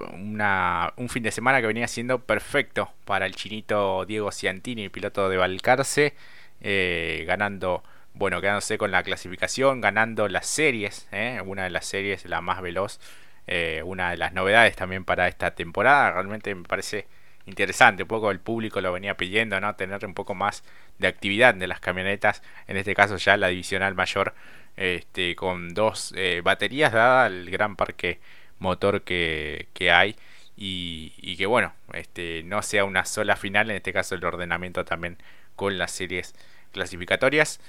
un 0.95 1.09
fin 1.09 1.23
de 1.23 1.31
semana 1.31 1.61
que 1.61 1.67
venía 1.67 1.87
siendo 1.87 2.19
perfecto 2.19 2.91
para 3.05 3.25
el 3.25 3.35
chinito 3.35 4.05
Diego 4.05 4.31
Ciantini, 4.31 4.89
piloto 4.89 5.29
de 5.29 5.37
Valcarce, 5.37 6.13
eh, 6.61 7.23
ganando 7.27 7.83
bueno, 8.13 8.41
quedándose 8.41 8.77
con 8.77 8.91
la 8.91 9.03
clasificación, 9.03 9.81
ganando 9.81 10.27
las 10.27 10.45
series, 10.45 11.07
¿eh? 11.11 11.41
una 11.45 11.63
de 11.63 11.69
las 11.69 11.85
series, 11.85 12.25
la 12.25 12.41
más 12.41 12.61
veloz, 12.61 12.99
eh, 13.47 13.81
una 13.85 14.11
de 14.11 14.17
las 14.17 14.33
novedades 14.33 14.75
también 14.75 15.05
para 15.05 15.27
esta 15.27 15.51
temporada. 15.51 16.11
Realmente 16.11 16.53
me 16.55 16.63
parece 16.63 17.07
interesante, 17.45 18.03
un 18.03 18.09
poco 18.09 18.31
el 18.31 18.39
público 18.39 18.81
lo 18.81 18.93
venía 18.93 19.17
pidiendo, 19.17 19.59
¿no? 19.59 19.75
Tener 19.75 20.05
un 20.05 20.13
poco 20.13 20.35
más 20.35 20.63
de 20.99 21.07
actividad 21.07 21.53
de 21.55 21.67
las 21.67 21.79
camionetas, 21.79 22.43
en 22.67 22.77
este 22.77 22.95
caso 22.95 23.17
ya 23.17 23.37
la 23.37 23.47
divisional 23.47 23.95
mayor, 23.95 24.33
este, 24.77 25.35
con 25.35 25.73
dos 25.73 26.13
eh, 26.15 26.41
baterías, 26.43 26.93
dada 26.93 27.27
el 27.27 27.49
gran 27.49 27.75
parque 27.75 28.19
motor 28.59 29.01
que, 29.03 29.67
que 29.73 29.91
hay. 29.91 30.15
Y, 30.57 31.13
y, 31.17 31.37
que 31.37 31.47
bueno, 31.47 31.73
este, 31.93 32.43
no 32.43 32.61
sea 32.61 32.85
una 32.85 33.05
sola 33.05 33.35
final, 33.35 33.71
en 33.71 33.77
este 33.77 33.93
caso 33.93 34.15
el 34.15 34.23
ordenamiento 34.23 34.85
también 34.85 35.17
con 35.55 35.77
las 35.77 35.91
series 35.91 36.35
clasificatorias 36.71 37.59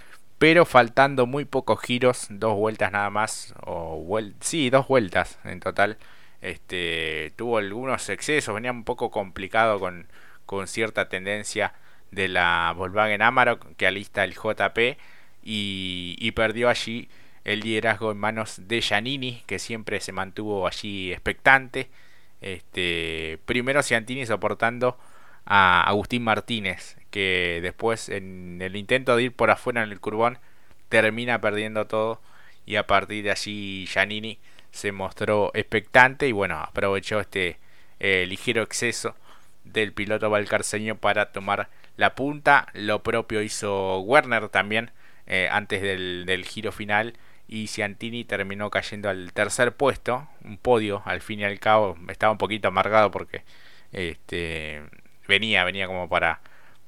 pero 0.43 0.67
faltando 0.67 1.27
muy 1.29 1.45
pocos 1.45 1.81
giros, 1.81 2.27
dos 2.29 2.57
vueltas 2.57 2.91
nada 2.91 3.11
más, 3.11 3.55
o 3.65 4.05
sí, 4.41 4.71
dos 4.71 4.89
vueltas 4.89 5.39
en 5.45 5.61
total. 5.61 5.99
Este, 6.41 7.33
tuvo 7.37 7.59
algunos 7.59 8.09
excesos, 8.09 8.53
venía 8.53 8.73
un 8.73 8.83
poco 8.83 9.13
complicado 9.13 9.79
con, 9.79 10.09
con 10.45 10.67
cierta 10.67 11.09
tendencia 11.09 11.75
de 12.11 12.27
la 12.27 12.75
Volkswagen 12.77 13.23
Amarok 13.23 13.77
que 13.77 13.87
alista 13.87 14.25
el 14.25 14.35
JP 14.35 14.99
y, 15.45 16.17
y, 16.19 16.33
perdió 16.33 16.69
allí 16.69 17.09
el 17.45 17.61
liderazgo 17.61 18.11
en 18.11 18.19
manos 18.19 18.63
de 18.67 18.81
Giannini 18.81 19.45
que 19.47 19.61
siempre 19.61 20.01
se 20.01 20.11
mantuvo 20.11 20.67
allí 20.67 21.13
expectante. 21.13 21.89
Este, 22.41 23.39
primero 23.47 23.81
Ciantini 23.85 24.27
soportando 24.27 24.99
a 25.47 25.85
Agustín 25.85 26.25
Martínez, 26.25 26.97
que 27.13 27.61
después 27.63 28.09
en 28.09 28.61
el 28.61 28.75
intento 28.75 29.15
de 29.15 29.25
ir 29.25 29.33
por 29.33 29.51
afuera 29.51 29.85
en 29.85 29.93
el 29.93 30.01
curbón 30.01 30.39
termina 30.89 31.41
perdiendo 31.41 31.87
todo 31.87 32.21
y 32.67 32.77
a 32.77 32.87
partir 32.87 33.23
de 33.23 33.31
allí 33.31 33.87
Giannini 33.87 34.39
se 34.73 34.91
mostró 34.91 35.53
expectante 35.55 36.27
y 36.27 36.33
bueno, 36.33 36.59
aprovechó 36.59 37.21
este 37.21 37.59
eh, 38.01 38.25
ligero 38.27 38.63
exceso 38.63 39.15
del 39.65 39.93
piloto 39.93 40.31
valcarceño 40.31 40.97
para 40.97 41.33
tomar 41.33 41.69
la 41.97 42.15
punta. 42.15 42.67
Lo 42.73 43.03
propio 43.03 43.43
hizo 43.43 44.01
Werner 44.01 44.49
también 44.49 44.91
eh, 45.27 45.49
antes 45.53 45.83
del, 45.83 46.25
del, 46.27 46.45
giro 46.45 46.73
final 46.73 47.15
y 47.47 47.67
Ciantini 47.67 48.25
terminó 48.25 48.71
cayendo 48.71 49.11
al 49.11 49.33
tercer 49.33 49.73
puesto, 49.77 50.27
un 50.43 50.57
podio 50.57 51.03
al 51.05 51.21
fin 51.21 51.41
y 51.41 51.45
al 51.45 51.61
cabo. 51.61 51.97
Estaba 52.09 52.33
un 52.33 52.39
poquito 52.39 52.69
amargado 52.69 53.11
porque 53.11 53.45
este, 53.93 54.83
venía, 55.29 55.65
venía 55.65 55.87
como 55.87 56.09
para, 56.09 56.41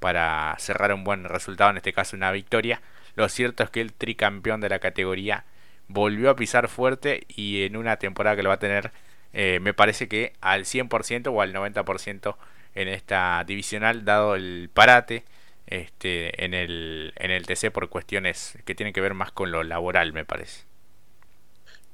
para 0.04 0.54
cerrar 0.58 0.92
un 0.92 1.02
buen 1.02 1.24
resultado, 1.24 1.70
en 1.70 1.78
este 1.78 1.94
caso 1.94 2.14
una 2.14 2.30
victoria. 2.30 2.82
Lo 3.16 3.26
cierto 3.30 3.62
es 3.62 3.70
que 3.70 3.80
el 3.80 3.94
tricampeón 3.94 4.60
de 4.60 4.68
la 4.68 4.78
categoría 4.78 5.46
volvió 5.88 6.28
a 6.28 6.36
pisar 6.36 6.68
fuerte 6.68 7.24
y 7.26 7.64
en 7.64 7.74
una 7.74 7.96
temporada 7.96 8.36
que 8.36 8.42
lo 8.42 8.50
va 8.50 8.56
a 8.56 8.58
tener 8.58 8.90
eh, 9.32 9.60
me 9.62 9.72
parece 9.72 10.06
que 10.06 10.34
al 10.42 10.66
100% 10.66 11.28
o 11.32 11.40
al 11.40 11.54
90% 11.54 12.36
en 12.74 12.88
esta 12.88 13.42
divisional, 13.46 14.04
dado 14.04 14.34
el 14.34 14.68
parate 14.74 15.24
este, 15.68 16.44
en, 16.44 16.52
el, 16.52 17.14
en 17.16 17.30
el 17.30 17.46
TC 17.46 17.70
por 17.70 17.88
cuestiones 17.88 18.58
que 18.66 18.74
tienen 18.74 18.92
que 18.92 19.00
ver 19.00 19.14
más 19.14 19.32
con 19.32 19.50
lo 19.50 19.62
laboral, 19.62 20.12
me 20.12 20.26
parece. 20.26 20.66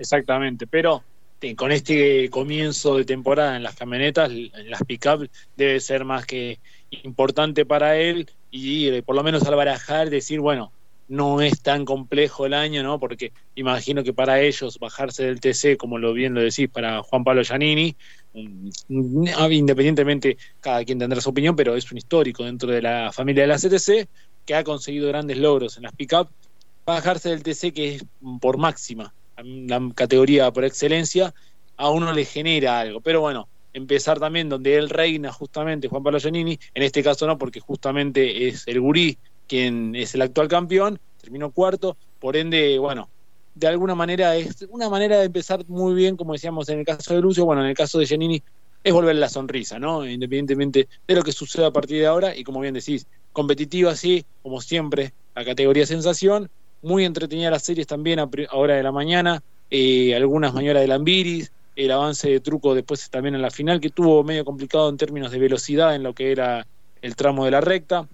Exactamente, 0.00 0.66
pero 0.66 1.04
con 1.56 1.72
este 1.72 2.28
comienzo 2.30 2.96
de 2.96 3.04
temporada 3.04 3.56
en 3.56 3.62
las 3.62 3.74
camionetas, 3.74 4.30
en 4.30 4.70
las 4.70 4.84
pick-up, 4.84 5.28
debe 5.56 5.80
ser 5.80 6.04
más 6.04 6.26
que 6.26 6.58
importante 6.90 7.64
para 7.64 7.96
él 7.96 8.28
y 8.50 8.88
eh, 8.88 9.02
por 9.02 9.16
lo 9.16 9.22
menos 9.22 9.44
al 9.44 9.54
barajar 9.54 10.10
decir, 10.10 10.40
bueno, 10.40 10.72
no 11.08 11.40
es 11.40 11.60
tan 11.60 11.84
complejo 11.84 12.46
el 12.46 12.54
año, 12.54 12.82
¿no? 12.82 13.00
Porque 13.00 13.32
imagino 13.56 14.04
que 14.04 14.12
para 14.12 14.40
ellos 14.40 14.78
bajarse 14.78 15.24
del 15.24 15.40
TC, 15.40 15.76
como 15.76 15.98
lo 15.98 16.12
bien 16.12 16.34
lo 16.34 16.40
decís, 16.40 16.68
para 16.68 17.02
Juan 17.02 17.24
Pablo 17.24 17.42
Giannini, 17.42 17.96
independientemente 18.88 20.36
cada 20.60 20.84
quien 20.84 21.00
tendrá 21.00 21.20
su 21.20 21.30
opinión, 21.30 21.56
pero 21.56 21.74
es 21.74 21.90
un 21.90 21.98
histórico 21.98 22.44
dentro 22.44 22.70
de 22.70 22.82
la 22.82 23.10
familia 23.12 23.42
de 23.42 23.48
la 23.48 23.56
CTC 23.56 24.08
que 24.46 24.54
ha 24.54 24.62
conseguido 24.62 25.08
grandes 25.08 25.38
logros 25.38 25.76
en 25.76 25.82
las 25.84 25.92
pick-up. 25.94 26.28
Bajarse 26.86 27.30
del 27.30 27.42
TC, 27.42 27.72
que 27.72 27.94
es 27.96 28.04
por 28.40 28.56
máxima, 28.56 29.12
la 29.44 29.80
categoría 29.94 30.50
por 30.52 30.64
excelencia, 30.64 31.34
a 31.76 31.90
uno 31.90 32.12
le 32.12 32.24
genera 32.24 32.80
algo. 32.80 33.00
Pero 33.00 33.20
bueno, 33.20 33.48
empezar 33.72 34.18
también 34.18 34.48
donde 34.48 34.76
él 34.76 34.90
reina 34.90 35.32
justamente, 35.32 35.88
Juan 35.88 36.02
Pablo 36.02 36.18
Giannini, 36.18 36.58
en 36.74 36.82
este 36.82 37.02
caso 37.02 37.26
no, 37.26 37.38
porque 37.38 37.60
justamente 37.60 38.48
es 38.48 38.66
el 38.66 38.80
gurí 38.80 39.18
quien 39.46 39.96
es 39.96 40.14
el 40.14 40.22
actual 40.22 40.48
campeón, 40.48 41.00
terminó 41.20 41.50
cuarto, 41.50 41.96
por 42.18 42.36
ende, 42.36 42.78
bueno, 42.78 43.10
de 43.54 43.66
alguna 43.66 43.94
manera 43.94 44.36
es 44.36 44.64
una 44.68 44.88
manera 44.88 45.18
de 45.18 45.24
empezar 45.24 45.64
muy 45.66 45.94
bien, 45.94 46.16
como 46.16 46.34
decíamos 46.34 46.68
en 46.68 46.80
el 46.80 46.84
caso 46.84 47.14
de 47.14 47.20
Lucio, 47.20 47.44
bueno, 47.44 47.62
en 47.62 47.68
el 47.68 47.74
caso 47.74 47.98
de 47.98 48.06
Giannini 48.06 48.42
es 48.82 48.92
volver 48.92 49.16
la 49.16 49.28
sonrisa, 49.28 49.78
¿no? 49.78 50.06
Independientemente 50.06 50.88
de 51.06 51.14
lo 51.14 51.22
que 51.22 51.32
suceda 51.32 51.66
a 51.66 51.72
partir 51.72 52.00
de 52.00 52.06
ahora, 52.06 52.36
y 52.36 52.44
como 52.44 52.60
bien 52.60 52.74
decís, 52.74 53.06
competitiva 53.32 53.94
sí, 53.96 54.24
como 54.42 54.60
siempre, 54.60 55.12
la 55.34 55.44
categoría 55.44 55.84
sensación, 55.84 56.48
muy 56.82 57.04
entretenida 57.04 57.50
las 57.50 57.64
series 57.64 57.86
también 57.86 58.18
a, 58.18 58.28
hora 58.52 58.74
de 58.74 58.82
la 58.82 58.92
mañana, 58.92 59.42
eh, 59.70 60.14
algunas 60.14 60.54
maniobras 60.54 60.82
de 60.82 60.88
Lambiris, 60.88 61.52
el 61.76 61.90
avance 61.90 62.28
de 62.28 62.40
truco 62.40 62.74
después 62.74 63.08
también 63.10 63.34
en 63.34 63.42
la 63.42 63.50
final, 63.50 63.80
que 63.80 63.90
tuvo 63.90 64.24
medio 64.24 64.44
complicado 64.44 64.88
en 64.88 64.96
términos 64.96 65.30
de 65.30 65.38
velocidad 65.38 65.94
en 65.94 66.02
lo 66.02 66.14
que 66.14 66.32
era 66.32 66.66
el 67.00 67.16
tramo 67.16 67.44
de 67.44 67.50
la 67.50 67.60
recta. 67.60 68.08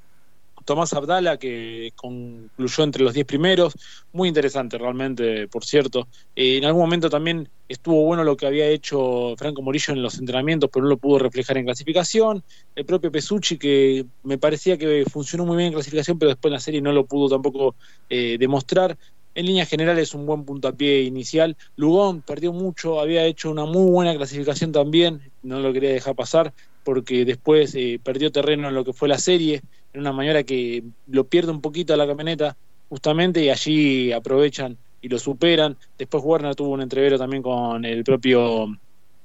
Tomás 0.67 0.93
Abdala, 0.95 1.39
que 1.39 1.93
concluyó 1.95 2.83
entre 2.83 3.05
los 3.05 3.15
10 3.15 3.25
primeros, 3.25 3.73
muy 4.13 4.27
interesante 4.29 4.77
realmente, 4.77 5.47
por 5.47 5.65
cierto. 5.65 6.09
Eh, 6.35 6.59
en 6.59 6.65
algún 6.65 6.83
momento 6.83 7.09
también 7.09 7.49
estuvo 7.69 8.05
bueno 8.05 8.25
lo 8.25 8.37
que 8.37 8.47
había 8.47 8.67
hecho 8.67 9.35
Franco 9.39 9.63
Morillo 9.63 9.95
en 9.95 10.03
los 10.03 10.19
entrenamientos, 10.19 10.69
pero 10.73 10.83
no 10.83 10.91
lo 10.91 10.99
pudo 10.99 11.21
reflejar 11.21 11.57
en 11.59 11.67
clasificación. 11.67 12.43
El 12.75 12.85
propio 12.85 13.13
Pesucci, 13.13 13.59
que 13.59 14.07
me 14.25 14.39
parecía 14.39 14.77
que 14.77 15.05
funcionó 15.09 15.47
muy 15.47 15.57
bien 15.57 15.69
en 15.69 15.75
clasificación, 15.75 16.19
pero 16.19 16.31
después 16.31 16.51
en 16.51 16.55
la 16.55 16.61
serie 16.61 16.83
no 16.83 16.93
lo 16.93 17.07
pudo 17.07 17.29
tampoco 17.29 17.77
eh, 18.09 18.37
demostrar. 18.37 18.99
En 19.37 19.47
línea 19.47 19.67
general 19.67 19.99
es 20.01 20.15
un 20.15 20.27
buen 20.27 20.45
puntapié 20.45 21.03
inicial. 21.03 21.57
Lugón 21.77 22.23
perdió 22.23 22.53
mucho, 22.53 22.99
había 22.99 23.25
hecho 23.25 23.53
una 23.53 23.67
muy 23.67 23.89
buena 23.89 24.17
clasificación 24.17 24.73
también, 24.73 25.33
no 25.43 25.61
lo 25.61 25.73
quería 25.73 25.91
dejar 25.91 26.17
pasar 26.17 26.53
porque 26.83 27.25
después 27.25 27.75
eh, 27.75 28.01
perdió 28.03 28.31
terreno 28.31 28.69
en 28.69 28.75
lo 28.75 28.85
que 28.85 28.93
fue 28.93 29.09
la 29.09 29.19
serie 29.19 29.61
en 29.97 30.01
una 30.01 30.13
maniera 30.13 30.43
que 30.43 30.85
lo 31.07 31.25
pierde 31.25 31.51
un 31.51 31.63
poquito 31.63 31.95
a 31.95 31.97
la 31.97 32.07
camioneta, 32.07 32.55
justamente, 32.91 33.43
y 33.43 33.49
allí 33.49 34.13
aprovechan 34.13 34.77
y 35.01 35.09
lo 35.09 35.19
superan. 35.19 35.75
Después 35.97 36.23
Werner 36.23 36.55
tuvo 36.55 36.71
un 36.71 36.83
entrevero 36.83 37.17
también 37.17 37.43
con 37.43 37.83
el 37.83 38.05
propio 38.05 38.77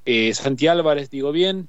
eh, 0.05 0.33
Santi 0.33 0.67
Álvarez, 0.67 1.09
digo 1.09 1.33
bien. 1.33 1.67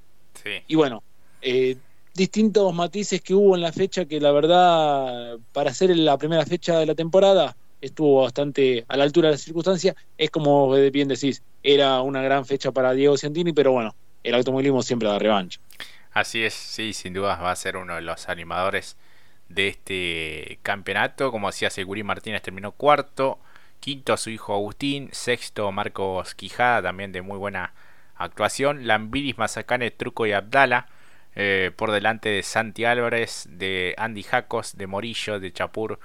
Y 0.68 0.76
bueno, 0.76 1.02
eh, 1.42 1.76
distintos 2.14 2.72
matices 2.72 3.20
que 3.20 3.34
hubo 3.34 3.56
en 3.56 3.62
la 3.62 3.72
fecha 3.72 4.04
que 4.04 4.20
la 4.20 4.30
verdad, 4.30 5.36
para 5.52 5.74
ser 5.74 5.96
la 5.96 6.16
primera 6.16 6.46
fecha 6.46 6.78
de 6.78 6.86
la 6.86 6.94
temporada, 6.94 7.56
estuvo 7.80 8.22
bastante 8.22 8.84
a 8.86 8.96
la 8.96 9.02
altura 9.02 9.28
de 9.28 9.34
la 9.34 9.38
circunstancia. 9.38 9.96
Es 10.16 10.30
como 10.30 10.70
bien 10.92 11.08
decís, 11.08 11.42
era 11.60 12.00
una 12.02 12.22
gran 12.22 12.46
fecha 12.46 12.70
para 12.70 12.92
Diego 12.92 13.16
Ciantini, 13.16 13.52
pero 13.52 13.72
bueno, 13.72 13.96
el 14.22 14.34
automovilismo 14.34 14.80
siempre 14.80 15.08
da 15.08 15.18
revancha. 15.18 15.58
Así 16.12 16.44
es, 16.44 16.54
sí, 16.54 16.92
sin 16.92 17.14
duda 17.14 17.36
va 17.36 17.50
a 17.50 17.56
ser 17.56 17.76
uno 17.76 17.94
de 17.94 18.02
los 18.02 18.28
animadores 18.28 18.96
de 19.48 19.68
este 19.68 20.58
campeonato. 20.62 21.30
Como 21.32 21.48
decía 21.48 21.70
Segurí 21.70 22.02
Martínez 22.02 22.42
terminó 22.42 22.72
cuarto, 22.72 23.38
quinto 23.80 24.16
su 24.16 24.30
hijo 24.30 24.54
Agustín, 24.54 25.08
sexto 25.12 25.72
Marcos 25.72 26.34
Quijada, 26.34 26.82
también 26.82 27.12
de 27.12 27.22
muy 27.22 27.38
buena 27.38 27.72
actuación. 28.16 28.86
Lambiris, 28.86 29.38
Mazacane, 29.38 29.90
Truco 29.90 30.26
y 30.26 30.32
Abdala. 30.32 30.86
Eh, 31.34 31.70
por 31.76 31.92
delante 31.92 32.28
de 32.28 32.42
Santi 32.42 32.84
Álvarez, 32.84 33.46
de 33.48 33.94
Andy 33.96 34.22
Jacos, 34.22 34.76
de 34.76 34.86
Morillo, 34.86 35.40
de 35.40 35.50
Chapur, 35.50 35.98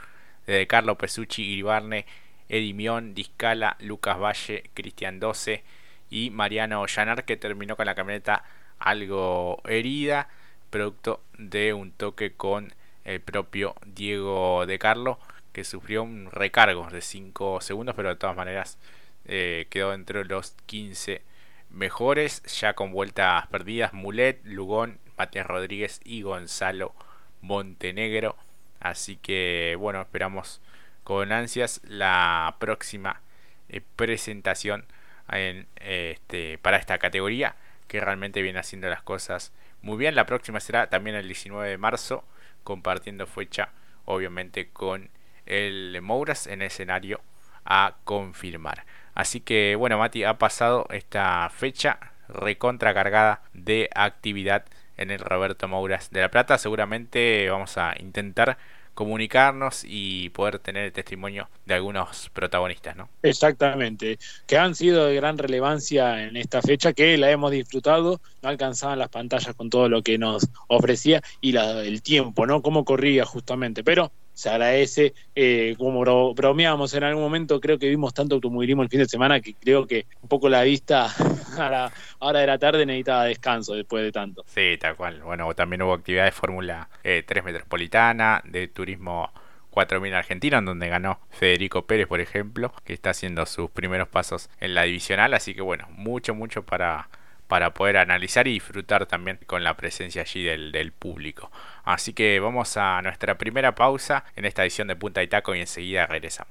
de 0.46 0.66
Carlo 0.68 0.98
Pesucci, 0.98 1.44
Iribarne, 1.44 2.06
Edimión, 2.48 3.14
Discala, 3.14 3.76
Lucas 3.82 4.18
Valle, 4.18 4.70
Cristian 4.74 5.20
12 5.20 5.64
y 6.10 6.30
Mariano 6.30 6.86
Llanar 6.88 7.26
que 7.26 7.36
terminó 7.36 7.76
con 7.76 7.86
la 7.88 7.96
camioneta 7.96 8.46
algo 8.80 9.62
herida, 9.66 10.30
producto 10.70 11.22
de 11.38 11.74
un 11.74 11.92
toque 11.92 12.34
con 12.34 12.74
el 13.06 13.22
propio 13.22 13.76
Diego 13.86 14.66
de 14.66 14.80
Carlo, 14.80 15.20
que 15.54 15.64
sufrió 15.64 16.04
un 16.04 16.30
recargo 16.32 16.88
de 16.90 17.02
5 17.02 17.62
segundos, 17.62 17.96
pero 17.96 18.10
de 18.10 18.16
todas 18.16 18.36
maneras 18.36 18.78
eh, 19.26 19.68
quedó 19.70 19.94
entre 19.94 20.26
los 20.26 20.56
15 20.66 21.22
mejores, 21.70 22.44
ya 22.44 22.74
con 22.74 22.92
vueltas 22.92 23.48
perdidas, 23.48 23.94
Mulet, 23.94 24.42
Lugón, 24.44 25.00
Matías 25.18 25.48
Rodríguez 25.48 26.00
y 26.04 26.22
Gonzalo 26.22 26.94
Montenegro. 27.42 28.36
Así 28.80 29.18
que 29.18 29.76
bueno, 29.80 30.02
esperamos 30.02 30.62
con 31.04 31.32
ansias 31.32 31.82
la 31.84 32.56
próxima 32.60 33.22
eh, 33.70 33.82
presentación 33.96 34.86
en, 35.32 35.68
este, 35.78 36.58
para 36.60 36.78
esta 36.78 36.98
categoría 37.00 37.56
que 37.88 38.00
realmente 38.00 38.42
viene 38.42 38.60
haciendo 38.60 38.90
las 38.90 39.02
cosas 39.02 39.54
muy 39.82 39.98
bien. 39.98 40.16
La 40.16 40.26
próxima 40.26 40.60
será 40.60 40.90
también 40.90 41.16
el 41.16 41.28
19 41.28 41.70
de 41.70 41.78
marzo, 41.78 42.24
compartiendo 42.64 43.26
fecha 43.28 43.70
obviamente 44.06 44.70
con 44.70 45.10
el 45.46 46.00
Mouras 46.02 46.48
en 46.48 46.62
escenario 46.62 47.22
a 47.66 47.96
confirmar. 48.04 48.86
Así 49.14 49.42
que 49.42 49.76
bueno, 49.76 49.98
Mati, 49.98 50.24
ha 50.24 50.38
pasado 50.38 50.88
esta 50.92 51.50
fecha 51.50 52.00
recontra 52.28 52.94
cargada 52.94 53.42
de 53.54 53.90
actividad 53.96 54.66
en 54.98 55.12
el 55.12 55.20
Roberto 55.20 55.68
Mouras 55.68 56.12
de 56.12 56.22
la 56.22 56.30
Plata. 56.30 56.58
Seguramente 56.58 57.50
vamos 57.50 57.78
a 57.78 57.96
intentar 58.00 58.58
comunicarnos 58.98 59.84
y 59.88 60.30
poder 60.30 60.58
tener 60.58 60.86
el 60.86 60.92
testimonio 60.92 61.48
de 61.68 61.76
algunos 61.76 62.32
protagonistas, 62.34 62.96
¿no? 62.96 63.08
Exactamente, 63.22 64.18
que 64.48 64.58
han 64.58 64.74
sido 64.74 65.06
de 65.06 65.14
gran 65.14 65.38
relevancia 65.38 66.24
en 66.24 66.36
esta 66.36 66.64
fecha, 66.64 66.94
que 66.94 67.16
la 67.16 67.30
hemos 67.30 67.52
disfrutado, 67.52 68.20
no 68.42 68.50
alcanzaban 68.50 68.98
las 68.98 69.10
pantallas 69.10 69.54
con 69.54 69.70
todo 69.70 69.88
lo 69.88 70.02
que 70.02 70.18
nos 70.18 70.48
ofrecía 70.68 71.22
y 71.42 71.52
la, 71.52 71.84
el 71.84 72.02
tiempo, 72.02 72.48
¿no? 72.48 72.64
Cómo 72.64 72.86
corría 72.86 73.24
justamente, 73.24 73.84
pero 73.84 74.12
se 74.38 74.52
agradece. 74.52 75.16
Eh, 75.34 75.76
como 75.80 76.04
bromeamos 76.36 76.94
en 76.94 77.04
algún 77.04 77.24
momento, 77.24 77.60
creo 77.60 77.80
que 77.80 77.90
vimos 77.90 78.14
tanto 78.14 78.36
automovilismo 78.36 78.84
el 78.84 78.90
fin 78.90 79.00
de 79.00 79.08
semana 79.08 79.42
que 79.42 79.56
creo 79.56 79.88
que 79.88 80.06
un 80.22 80.30
poco 80.30 80.48
la 80.48 80.62
vista 80.62 81.08
a 81.58 81.70
la 81.70 81.92
hora 82.20 82.42
de 82.42 82.48
la 82.48 82.60
tarde 82.60 82.86
necesitaba 82.86 83.26
descanso 83.26 83.74
después 83.74 84.04
de 84.04 84.12
tanto. 84.12 84.46
Sí, 84.46 84.78
tal 84.80 84.96
cual. 84.96 85.22
Bueno, 85.24 85.52
también 85.56 85.82
hubo 85.82 85.94
actividad 85.94 86.26
de 86.26 86.32
Fórmula 86.32 86.88
3 87.02 87.26
eh, 87.28 87.42
Metropolitana, 87.44 88.44
de 88.46 88.68
Turismo 88.68 89.32
4000 89.72 90.14
Argentina, 90.14 90.60
en 90.60 90.66
donde 90.66 90.88
ganó 90.88 91.20
Federico 91.32 91.88
Pérez, 91.88 92.06
por 92.06 92.22
ejemplo, 92.22 92.72
que 92.86 92.94
está 92.94 93.10
haciendo 93.10 93.44
sus 93.48 93.72
primeros 93.72 94.08
pasos 94.08 94.52
en 94.60 94.76
la 94.76 94.84
divisional. 94.84 95.34
Así 95.34 95.56
que 95.56 95.62
bueno, 95.62 95.88
mucho, 95.90 96.36
mucho 96.36 96.64
para 96.64 97.10
para 97.48 97.74
poder 97.74 97.98
analizar 97.98 98.48
y 98.48 98.54
disfrutar 98.54 99.06
también 99.06 99.40
con 99.46 99.64
la 99.64 99.76
presencia 99.76 100.22
allí 100.22 100.44
del, 100.44 100.72
del, 100.72 100.92
público. 100.92 101.52
Así 101.88 102.12
que 102.12 102.42
vamos 102.42 102.76
a 102.76 103.02
nuestra 103.02 103.38
primera 103.38 103.74
pausa 103.74 104.26
en 104.36 104.44
esta 104.44 104.64
edición 104.64 104.90
de 104.90 104.98
Punta 104.98 105.24
y 105.24 105.28
Taco 105.30 105.56
y 105.56 105.62
enseguida 105.62 106.06
regresamos. 106.06 106.46